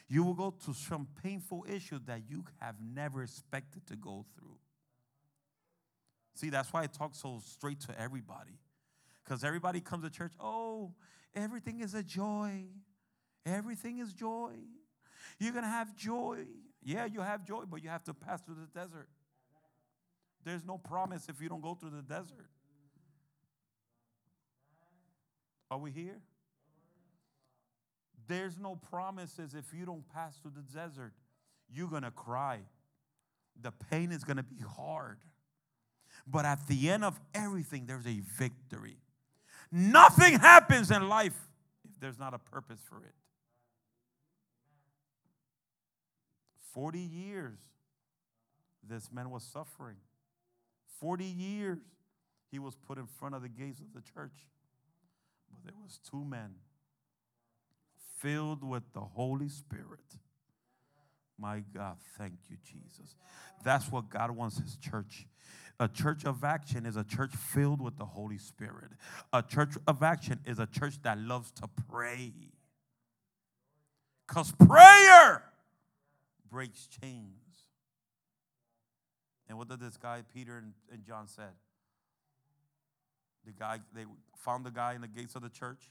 You 0.09 0.24
will 0.24 0.34
go 0.34 0.51
through 0.51 0.74
some 0.74 1.09
painful 1.22 1.64
issues 1.68 2.03
that 2.07 2.22
you 2.28 2.45
have 2.61 2.76
never 2.80 3.22
expected 3.22 3.86
to 3.86 3.97
go 3.97 4.26
through. 4.36 4.59
See, 6.34 6.51
that's 6.51 6.72
why 6.72 6.82
I 6.82 6.86
talk 6.86 7.14
so 7.14 7.40
straight 7.45 7.80
to 7.80 7.99
everybody. 7.99 8.59
Because 9.24 9.45
everybody 9.45 9.80
comes 9.80 10.05
to 10.05 10.11
church, 10.11 10.32
oh, 10.40 10.93
everything 11.34 11.80
is 11.80 11.95
a 11.95 12.03
joy. 12.03 12.64
Everything 13.47 13.99
is 13.99 14.12
joy. 14.12 14.53
You're 15.38 15.53
going 15.53 15.64
to 15.64 15.70
have 15.70 15.97
joy. 15.97 16.45
Yeah, 16.82 17.07
you 17.07 17.20
have 17.20 17.47
joy, 17.47 17.64
but 17.68 17.82
you 17.82 17.88
have 17.88 18.05
to 18.05 18.14
pass 18.14 18.43
through 18.43 18.57
the 18.57 18.78
desert. 18.78 19.09
There's 20.45 20.64
no 20.64 20.78
promise 20.78 21.28
if 21.28 21.40
you 21.40 21.49
don't 21.49 21.62
go 21.62 21.74
through 21.74 21.90
the 21.90 22.03
desert. 22.03 22.51
Are 25.70 25.78
we 25.78 25.90
here? 25.90 26.20
There's 28.29 28.59
no 28.59 28.77
promises 28.77 29.55
if 29.55 29.64
you 29.77 29.85
don't 29.85 30.05
pass 30.12 30.37
through 30.37 30.53
the 30.57 30.62
desert. 30.62 31.12
You're 31.73 31.89
going 31.89 32.03
to 32.03 32.11
cry. 32.11 32.61
The 33.61 33.73
pain 33.91 34.12
is 34.12 34.25
going 34.25 34.37
to 34.37 34.43
be 34.43 34.61
hard. 34.77 35.18
But 36.27 36.45
at 36.45 36.66
the 36.66 36.91
end 36.91 37.05
of 37.05 37.18
everything, 37.35 37.87
there's 37.87 38.07
a 38.07 38.20
victory. 38.39 38.97
Nothing 39.70 40.39
happens 40.39 40.91
in 40.91 41.09
life 41.09 41.35
if 41.89 41.99
there's 41.99 42.18
not 42.18 42.35
a 42.35 42.39
purpose 42.39 42.81
for 42.89 42.99
it. 43.05 43.14
40 46.73 46.99
years, 46.99 47.59
this 48.89 49.11
man 49.12 49.31
was 49.31 49.43
suffering. 49.43 49.97
40 51.01 51.25
years, 51.25 51.79
he 52.51 52.59
was 52.59 52.75
put 52.75 52.99
in 52.99 53.07
front 53.07 53.35
of 53.35 53.43
the 53.43 53.49
gates 53.49 53.81
of 53.81 53.93
the 53.95 54.01
church. 54.01 54.35
But 55.51 55.64
there 55.64 55.75
was 55.83 55.99
two 56.11 56.25
men 56.25 56.55
filled 58.23 58.62
with 58.62 58.85
the 58.95 59.01
Holy 59.01 59.49
Spirit. 59.49 60.01
My 61.39 61.62
God, 61.75 61.97
thank 62.16 62.35
you, 62.49 62.57
Jesus. 62.64 63.16
That's 63.64 63.91
what 63.91 64.09
God 64.09 64.31
wants 64.31 64.59
his 64.59 64.77
church. 64.77 65.27
A 65.81 65.89
church 65.89 66.25
of 66.25 66.45
action 66.45 66.87
is 66.87 66.97
a 66.97 67.03
church 67.03 67.35
filled 67.35 67.81
with 67.81 67.99
the 67.99 68.05
Holy 68.05 68.39
Spirit. 68.39 68.93
A 69.33 69.43
church 69.43 69.75
of 69.89 70.03
action 70.03 70.39
is 70.47 70.61
a 70.61 70.66
church 70.66 71.03
that 71.03 71.18
loves 71.18 71.51
to 71.53 71.68
pray. 71.89 72.33
Because 74.29 74.53
prayer 74.53 75.43
breaks 76.49 76.87
chains. 76.87 77.66
And 79.49 79.59
what 79.59 79.68
did 79.68 79.81
this 79.81 79.97
guy, 79.97 80.23
Peter 80.33 80.59
and, 80.59 80.73
and 80.93 81.05
John 81.05 81.27
said? 81.27 81.53
The 83.45 83.53
guy, 83.53 83.81
they 83.93 84.05
found 84.37 84.64
the 84.64 84.70
guy 84.70 84.95
in 84.95 85.01
the 85.01 85.09
gates 85.09 85.35
of 85.35 85.43
the 85.43 85.49
church, 85.49 85.91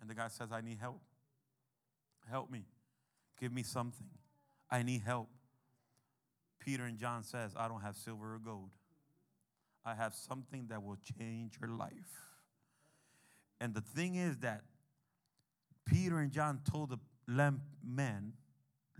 and 0.00 0.08
the 0.08 0.14
guy 0.14 0.28
says, 0.28 0.52
I 0.52 0.60
need 0.60 0.78
help. 0.78 1.00
Help 2.30 2.50
me. 2.50 2.64
Give 3.40 3.52
me 3.52 3.62
something. 3.62 4.06
I 4.70 4.82
need 4.82 5.02
help. 5.02 5.28
Peter 6.58 6.84
and 6.84 6.98
John 6.98 7.22
says, 7.22 7.52
I 7.56 7.68
don't 7.68 7.82
have 7.82 7.96
silver 7.96 8.34
or 8.34 8.38
gold. 8.38 8.70
I 9.84 9.94
have 9.94 10.14
something 10.14 10.66
that 10.68 10.82
will 10.82 10.96
change 11.18 11.58
your 11.60 11.70
life. 11.70 11.92
And 13.60 13.74
the 13.74 13.82
thing 13.82 14.14
is 14.14 14.38
that 14.38 14.62
Peter 15.84 16.18
and 16.18 16.32
John 16.32 16.60
told 16.70 16.90
the 16.90 16.98
lamp 17.28 17.60
men, 17.86 18.32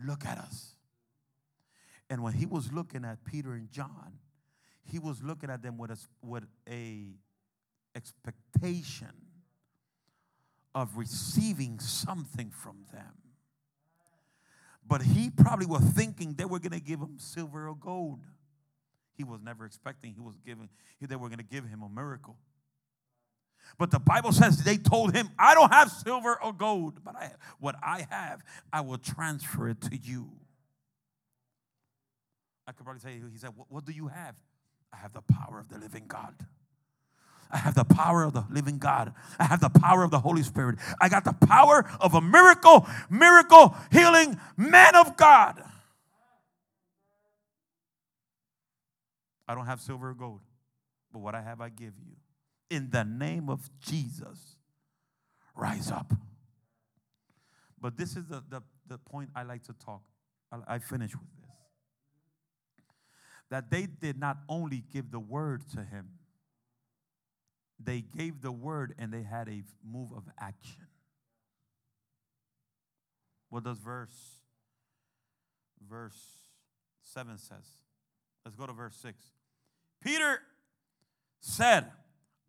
look 0.04 0.26
at 0.26 0.38
us. 0.38 0.74
And 2.10 2.22
when 2.22 2.34
he 2.34 2.44
was 2.44 2.70
looking 2.70 3.04
at 3.04 3.24
Peter 3.24 3.54
and 3.54 3.70
John, 3.70 4.18
he 4.84 4.98
was 4.98 5.22
looking 5.22 5.48
at 5.48 5.62
them 5.62 5.78
with 5.78 5.90
a, 5.90 5.98
with 6.22 6.44
a 6.68 7.14
expectation 7.96 9.12
of 10.74 10.96
receiving 10.96 11.78
something 11.78 12.50
from 12.50 12.84
them. 12.92 13.12
But 14.86 15.02
he 15.02 15.30
probably 15.30 15.66
was 15.66 15.82
thinking 15.82 16.34
they 16.34 16.44
were 16.44 16.58
going 16.58 16.72
to 16.72 16.80
give 16.80 17.00
him 17.00 17.16
silver 17.18 17.68
or 17.68 17.74
gold. 17.74 18.20
He 19.16 19.24
was 19.24 19.40
never 19.40 19.64
expecting 19.64 20.12
he 20.12 20.20
was 20.20 20.36
giving 20.44 20.68
they 21.00 21.16
were 21.16 21.28
going 21.28 21.38
to 21.38 21.44
give 21.44 21.66
him 21.66 21.82
a 21.82 21.88
miracle. 21.88 22.36
But 23.78 23.90
the 23.90 23.98
Bible 23.98 24.32
says 24.32 24.62
they 24.62 24.76
told 24.76 25.14
him, 25.14 25.28
I 25.38 25.54
don't 25.54 25.72
have 25.72 25.90
silver 25.90 26.38
or 26.42 26.52
gold, 26.52 27.00
but 27.04 27.16
I, 27.16 27.32
what 27.58 27.76
I 27.82 28.06
have, 28.10 28.42
I 28.72 28.80
will 28.82 28.98
transfer 28.98 29.68
it 29.68 29.80
to 29.82 29.96
you. 29.96 30.30
I 32.66 32.72
could 32.72 32.84
probably 32.84 33.00
say, 33.00 33.20
he 33.30 33.38
said, 33.38 33.50
what, 33.54 33.70
what 33.70 33.84
do 33.84 33.92
you 33.92 34.08
have? 34.08 34.36
I 34.92 34.96
have 34.96 35.12
the 35.12 35.22
power 35.22 35.58
of 35.58 35.68
the 35.68 35.78
living 35.78 36.04
God. 36.06 36.34
I 37.54 37.58
have 37.58 37.76
the 37.76 37.84
power 37.84 38.24
of 38.24 38.32
the 38.32 38.44
living 38.50 38.78
God. 38.78 39.14
I 39.38 39.44
have 39.44 39.60
the 39.60 39.68
power 39.68 40.02
of 40.02 40.10
the 40.10 40.18
Holy 40.18 40.42
Spirit. 40.42 40.76
I 41.00 41.08
got 41.08 41.22
the 41.22 41.32
power 41.32 41.88
of 42.00 42.14
a 42.14 42.20
miracle, 42.20 42.84
miracle 43.08 43.76
healing 43.92 44.40
man 44.56 44.96
of 44.96 45.16
God. 45.16 45.62
I 49.46 49.54
don't 49.54 49.66
have 49.66 49.80
silver 49.80 50.10
or 50.10 50.14
gold, 50.14 50.40
but 51.12 51.20
what 51.20 51.36
I 51.36 51.42
have, 51.42 51.60
I 51.60 51.68
give 51.68 51.92
you. 52.04 52.16
In 52.70 52.90
the 52.90 53.04
name 53.04 53.48
of 53.48 53.70
Jesus, 53.78 54.56
rise 55.54 55.92
up. 55.92 56.12
But 57.80 57.96
this 57.96 58.16
is 58.16 58.26
the, 58.26 58.42
the, 58.48 58.62
the 58.88 58.98
point 58.98 59.30
I 59.36 59.44
like 59.44 59.62
to 59.64 59.74
talk. 59.74 60.02
I, 60.50 60.74
I 60.74 60.78
finish 60.80 61.12
with 61.12 61.28
this. 61.40 61.50
That 63.50 63.70
they 63.70 63.86
did 63.86 64.18
not 64.18 64.38
only 64.48 64.82
give 64.92 65.12
the 65.12 65.20
word 65.20 65.62
to 65.74 65.84
him, 65.84 66.08
they 67.84 68.00
gave 68.00 68.40
the 68.40 68.52
word 68.52 68.94
and 68.98 69.12
they 69.12 69.22
had 69.22 69.48
a 69.48 69.62
move 69.84 70.12
of 70.12 70.24
action. 70.38 70.86
What 73.50 73.64
does 73.64 73.78
verse 73.78 74.40
verse 75.88 76.18
7 77.02 77.38
says? 77.38 77.56
Let's 78.44 78.56
go 78.56 78.66
to 78.66 78.72
verse 78.72 78.96
6. 78.96 79.22
Peter 80.02 80.40
said, 81.40 81.86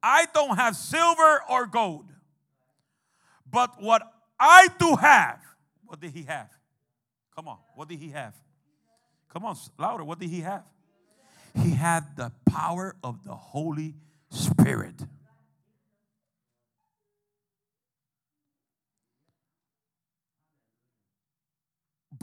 I 0.02 0.26
don't 0.34 0.56
have 0.58 0.76
silver 0.76 1.42
or 1.50 1.66
gold, 1.68 2.06
but 3.50 3.82
what 3.82 4.02
I 4.40 4.68
do 4.80 4.96
have, 4.96 5.40
what 5.86 6.00
did 6.00 6.12
he 6.12 6.24
have? 6.24 6.50
Come 7.36 7.48
on, 7.48 7.58
what 7.76 7.88
did 7.90 8.00
he 8.00 8.10
have? 8.10 8.34
Come 9.30 9.46
on, 9.46 9.58
louder. 9.78 10.04
What 10.04 10.20
did 10.20 10.30
he 10.30 10.42
have? 10.42 10.64
He 11.62 11.72
had 11.72 12.16
the 12.16 12.32
power 12.50 12.96
of 13.04 13.24
the 13.24 13.36
Holy 13.36 13.96
Spirit. 14.30 14.96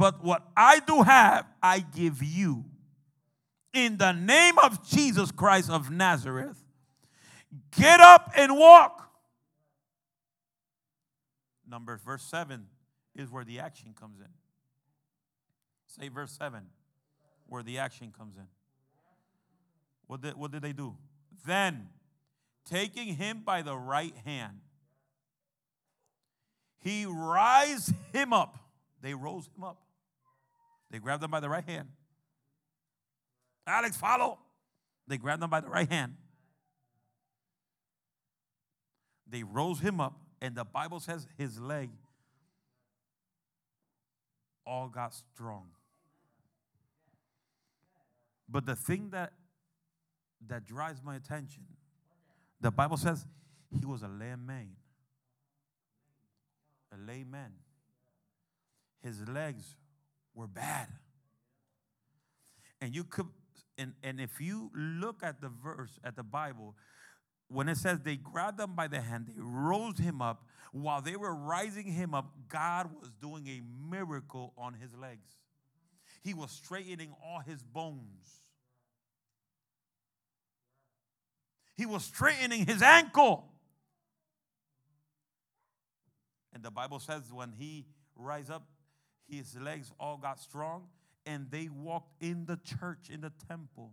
But 0.02 0.24
what 0.24 0.42
I 0.56 0.80
do 0.80 1.02
have, 1.02 1.46
I 1.62 1.78
give 1.78 2.24
you. 2.24 2.64
In 3.72 3.98
the 3.98 4.10
name 4.10 4.58
of 4.58 4.84
Jesus 4.84 5.30
Christ 5.30 5.70
of 5.70 5.92
Nazareth, 5.92 6.60
get 7.78 8.00
up 8.00 8.32
and 8.36 8.58
walk. 8.58 9.08
Number 11.70 12.00
verse 12.04 12.24
7 12.24 12.66
is 13.14 13.30
where 13.30 13.44
the 13.44 13.60
action 13.60 13.94
comes 13.94 14.18
in. 14.18 14.26
Say 15.86 16.08
verse 16.08 16.32
7, 16.32 16.62
where 17.46 17.62
the 17.62 17.78
action 17.78 18.12
comes 18.18 18.36
in. 18.36 18.48
What 20.08 20.20
did, 20.20 20.34
what 20.34 20.50
did 20.50 20.62
they 20.62 20.72
do? 20.72 20.96
Then, 21.46 21.90
taking 22.68 23.14
him 23.14 23.42
by 23.44 23.62
the 23.62 23.76
right 23.76 24.16
hand, 24.24 24.62
he 26.80 27.06
rise 27.06 27.94
him 28.12 28.32
up. 28.32 28.58
They 29.00 29.14
rose 29.14 29.48
him 29.56 29.62
up. 29.62 29.78
They 30.92 30.98
grabbed 30.98 31.24
him 31.24 31.30
by 31.30 31.40
the 31.40 31.48
right 31.48 31.64
hand. 31.64 31.88
Alex, 33.66 33.96
follow. 33.96 34.38
They 35.08 35.16
grabbed 35.16 35.42
him 35.42 35.48
by 35.48 35.60
the 35.60 35.70
right 35.70 35.90
hand. 35.90 36.16
They 39.26 39.42
rose 39.42 39.80
him 39.80 40.00
up, 40.00 40.20
and 40.42 40.54
the 40.54 40.64
Bible 40.64 41.00
says 41.00 41.26
his 41.38 41.58
leg 41.58 41.88
all 44.66 44.88
got 44.88 45.14
strong. 45.14 45.68
But 48.46 48.66
the 48.66 48.76
thing 48.76 49.08
that 49.10 49.32
that 50.48 50.66
drives 50.66 51.00
my 51.02 51.16
attention, 51.16 51.62
the 52.60 52.70
Bible 52.70 52.98
says 52.98 53.24
he 53.70 53.86
was 53.86 54.02
a 54.02 54.08
lame 54.08 54.44
man. 54.44 54.76
A 56.92 56.98
layman. 56.98 57.52
His 59.02 59.26
legs 59.26 59.76
were 60.34 60.46
bad. 60.46 60.88
And 62.80 62.94
you 62.94 63.04
could 63.04 63.26
and, 63.78 63.94
and 64.02 64.20
if 64.20 64.40
you 64.40 64.70
look 64.74 65.22
at 65.22 65.40
the 65.40 65.48
verse 65.48 65.98
at 66.04 66.14
the 66.14 66.22
Bible, 66.22 66.76
when 67.48 67.68
it 67.68 67.76
says 67.76 68.00
they 68.00 68.16
grabbed 68.16 68.60
him 68.60 68.74
by 68.74 68.86
the 68.88 69.00
hand, 69.00 69.26
they 69.26 69.34
rose 69.36 69.98
him 69.98 70.22
up. 70.22 70.44
While 70.72 71.02
they 71.02 71.16
were 71.16 71.34
rising 71.34 71.86
him 71.86 72.14
up, 72.14 72.32
God 72.48 72.90
was 72.98 73.10
doing 73.20 73.46
a 73.48 73.60
miracle 73.90 74.52
on 74.56 74.74
his 74.74 74.94
legs. 74.94 75.28
He 76.22 76.34
was 76.34 76.50
straightening 76.50 77.14
all 77.24 77.40
his 77.40 77.62
bones. 77.62 78.40
He 81.76 81.84
was 81.84 82.04
straightening 82.04 82.66
his 82.66 82.82
ankle. 82.82 83.48
And 86.54 86.62
the 86.62 86.70
Bible 86.70 87.00
says 87.00 87.32
when 87.32 87.52
he 87.58 87.86
rise 88.14 88.50
up, 88.50 88.66
his 89.32 89.56
legs 89.56 89.90
all 89.98 90.18
got 90.18 90.38
strong 90.38 90.84
and 91.24 91.50
they 91.50 91.68
walked 91.68 92.22
in 92.22 92.44
the 92.44 92.58
church, 92.62 93.08
in 93.10 93.22
the 93.22 93.32
temple. 93.48 93.92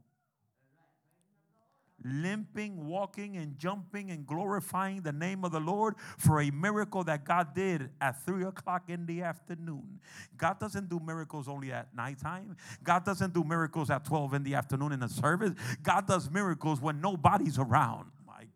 limping, 2.06 2.88
walking, 2.88 3.36
and 3.36 3.58
jumping 3.60 4.10
and 4.10 4.26
glorifying 4.26 5.02
the 5.02 5.12
name 5.12 5.44
of 5.44 5.52
the 5.52 5.60
Lord 5.60 5.96
for 6.18 6.40
a 6.40 6.50
miracle 6.50 7.04
that 7.04 7.26
God 7.26 7.54
did 7.54 7.90
at 8.00 8.24
three 8.26 8.46
o'clock 8.46 8.84
in 8.88 9.06
the 9.06 9.22
afternoon. 9.22 10.00
God 10.38 10.60
doesn't 10.60 10.90
do 10.90 11.02
miracles 11.06 11.50
only 11.50 11.74
at 11.74 11.94
nighttime. 11.94 12.56
God 12.82 13.04
doesn't 13.04 13.34
do 13.34 13.44
miracles 13.44 13.90
at 13.90 14.06
12 14.06 14.34
in 14.34 14.44
the 14.44 14.56
afternoon 14.56 14.94
in 14.94 15.04
a 15.04 15.10
service. 15.10 15.52
God 15.84 16.08
does 16.08 16.32
miracles 16.32 16.80
when 16.80 17.02
nobody's 17.02 17.60
around. 17.60 18.12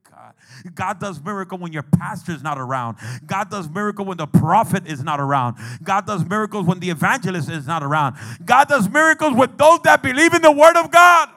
God. 0.09 0.33
God 0.73 0.99
does 0.99 1.23
miracle 1.23 1.57
when 1.57 1.73
your 1.73 1.83
pastor 1.83 2.31
is 2.31 2.43
not 2.43 2.57
around. 2.57 2.97
God 3.25 3.49
does 3.49 3.69
miracle 3.69 4.05
when 4.05 4.17
the 4.17 4.27
prophet 4.27 4.87
is 4.87 5.03
not 5.03 5.19
around. 5.19 5.57
God 5.83 6.05
does 6.05 6.25
miracles 6.25 6.65
when 6.65 6.79
the 6.79 6.89
evangelist 6.89 7.49
is 7.49 7.67
not 7.67 7.83
around. 7.83 8.15
God 8.45 8.67
does 8.67 8.89
miracles 8.89 9.33
with 9.35 9.57
those 9.57 9.79
that 9.83 10.03
believe 10.03 10.33
in 10.33 10.41
the 10.41 10.51
word 10.51 10.77
of 10.77 10.91
God. 10.91 11.29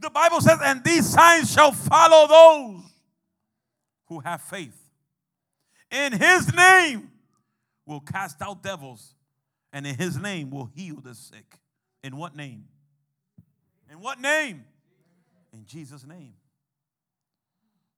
The 0.00 0.10
Bible 0.10 0.40
says, 0.40 0.58
and 0.62 0.84
these 0.84 1.08
signs 1.08 1.52
shall 1.52 1.72
follow 1.72 2.28
those 2.28 2.82
who 4.06 4.20
have 4.20 4.42
faith. 4.42 4.76
In 5.90 6.12
his 6.12 6.54
name 6.54 7.10
will 7.86 8.00
cast 8.00 8.42
out 8.42 8.62
devils, 8.62 9.14
and 9.72 9.86
in 9.86 9.94
his 9.96 10.18
name 10.18 10.50
will 10.50 10.70
heal 10.74 11.00
the 11.02 11.14
sick. 11.14 11.58
In 12.02 12.16
what 12.16 12.36
name? 12.36 12.64
In 13.90 14.00
what 14.00 14.20
name? 14.20 14.64
In 15.56 15.64
Jesus' 15.64 16.06
name. 16.06 16.34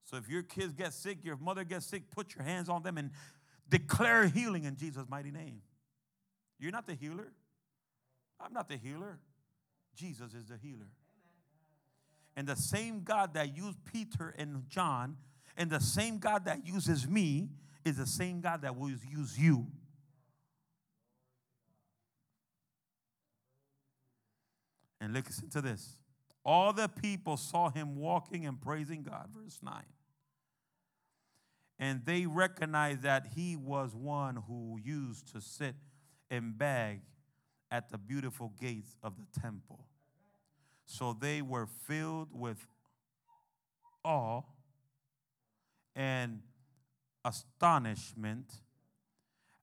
So 0.04 0.16
if 0.16 0.28
your 0.28 0.42
kids 0.42 0.72
get 0.72 0.94
sick, 0.94 1.24
your 1.24 1.36
mother 1.36 1.64
gets 1.64 1.86
sick, 1.86 2.11
put 2.11 2.34
your 2.34 2.44
hands 2.44 2.68
on 2.68 2.82
them 2.82 2.96
and 2.96 3.11
declare 3.68 4.26
healing 4.26 4.64
in 4.64 4.76
Jesus' 4.76 5.06
mighty 5.09 5.30
name. 5.30 5.61
You're 6.59 6.72
not 6.72 6.86
the 6.86 6.94
healer. 6.94 7.32
I'm 8.40 8.52
not 8.52 8.68
the 8.68 8.76
healer. 8.76 9.18
Jesus 9.94 10.32
is 10.34 10.46
the 10.46 10.56
healer. 10.56 10.88
And 12.36 12.46
the 12.46 12.56
same 12.56 13.02
God 13.02 13.34
that 13.34 13.56
used 13.56 13.84
Peter 13.84 14.34
and 14.38 14.68
John, 14.68 15.16
and 15.56 15.68
the 15.68 15.80
same 15.80 16.18
God 16.18 16.44
that 16.44 16.64
uses 16.64 17.09
me, 17.09 17.48
is 17.84 17.96
the 17.96 18.06
same 18.06 18.40
God 18.40 18.62
that 18.62 18.76
will 18.76 18.90
use 18.90 19.36
you. 19.36 19.66
And 25.00 25.12
listen 25.12 25.50
to 25.50 25.61
this. 25.61 25.98
All 26.51 26.72
the 26.72 26.88
people 26.88 27.36
saw 27.36 27.68
him 27.68 27.96
walking 27.96 28.46
and 28.46 28.59
praising 28.59 29.03
God. 29.03 29.28
Verse 29.36 29.59
9. 29.62 29.82
And 31.78 32.07
they 32.07 32.24
recognized 32.24 33.03
that 33.03 33.26
he 33.36 33.55
was 33.55 33.94
one 33.94 34.36
who 34.49 34.80
used 34.82 35.30
to 35.34 35.42
sit 35.42 35.74
and 36.30 36.57
beg 36.57 37.03
at 37.70 37.90
the 37.90 37.99
beautiful 37.99 38.55
gates 38.59 38.96
of 39.03 39.12
the 39.18 39.40
temple. 39.40 39.84
So 40.86 41.12
they 41.12 41.42
were 41.42 41.66
filled 41.66 42.28
with 42.32 42.66
awe 44.03 44.40
and 45.94 46.40
astonishment 47.26 48.55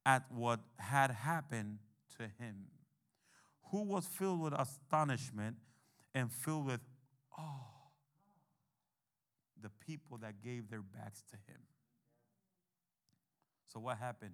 at 0.06 0.32
what 0.32 0.60
had 0.78 1.10
happened 1.10 1.80
to 2.20 2.26
him. 2.26 2.68
Who 3.72 3.82
was 3.82 4.06
filled 4.06 4.40
with 4.40 4.54
astonishment 4.54 5.56
and 6.16 6.32
filled 6.32 6.66
with 6.66 6.82
awe? 7.38 7.68
The 9.62 9.70
people 9.86 10.18
that 10.18 10.42
gave 10.44 10.72
their 10.72 10.82
backs 10.82 11.24
to 11.30 11.36
him. 11.36 11.62
So, 13.68 13.80
what 13.80 13.98
happened? 13.98 14.34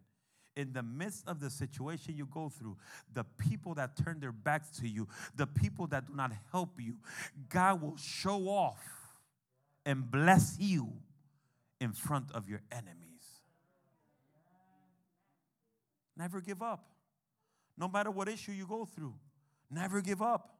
in 0.55 0.73
the 0.73 0.83
midst 0.83 1.27
of 1.27 1.39
the 1.39 1.49
situation 1.49 2.15
you 2.15 2.25
go 2.25 2.49
through, 2.49 2.77
the 3.13 3.23
people 3.23 3.73
that 3.75 3.95
turn 3.95 4.19
their 4.19 4.31
backs 4.31 4.69
to 4.79 4.87
you, 4.87 5.07
the 5.35 5.47
people 5.47 5.87
that 5.87 6.07
do 6.07 6.13
not 6.13 6.31
help 6.51 6.79
you, 6.79 6.97
God 7.49 7.81
will 7.81 7.97
show 7.97 8.47
off 8.47 8.83
and 9.85 10.09
bless 10.09 10.57
you 10.59 10.91
in 11.79 11.93
front 11.93 12.31
of 12.33 12.49
your 12.49 12.61
enemies. 12.71 12.97
Never 16.17 16.41
give 16.41 16.61
up. 16.61 16.85
No 17.77 17.87
matter 17.87 18.11
what 18.11 18.27
issue 18.27 18.51
you 18.51 18.67
go 18.67 18.85
through, 18.85 19.15
never 19.71 20.01
give 20.01 20.21
up. 20.21 20.57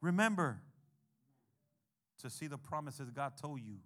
Remember, 0.00 0.60
to 2.22 2.30
see 2.30 2.46
the 2.46 2.58
promises 2.58 3.10
God 3.10 3.32
told 3.40 3.60
you, 3.60 3.76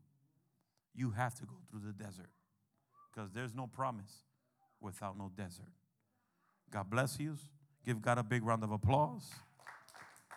you 0.95 1.11
have 1.11 1.35
to 1.37 1.45
go 1.45 1.57
through 1.71 1.81
the 1.87 1.93
desert 1.93 2.31
because 3.13 3.31
there's 3.33 3.55
no 3.55 3.67
promise 3.67 4.25
without 4.81 5.17
no 5.17 5.31
desert. 5.37 5.73
God 6.71 6.91
bless 6.91 7.19
you. 7.19 7.37
Give 7.85 8.01
God 8.01 8.19
a 8.19 8.23
big 8.23 8.45
round 8.45 8.63
of 8.63 8.71
applause. 8.71 9.31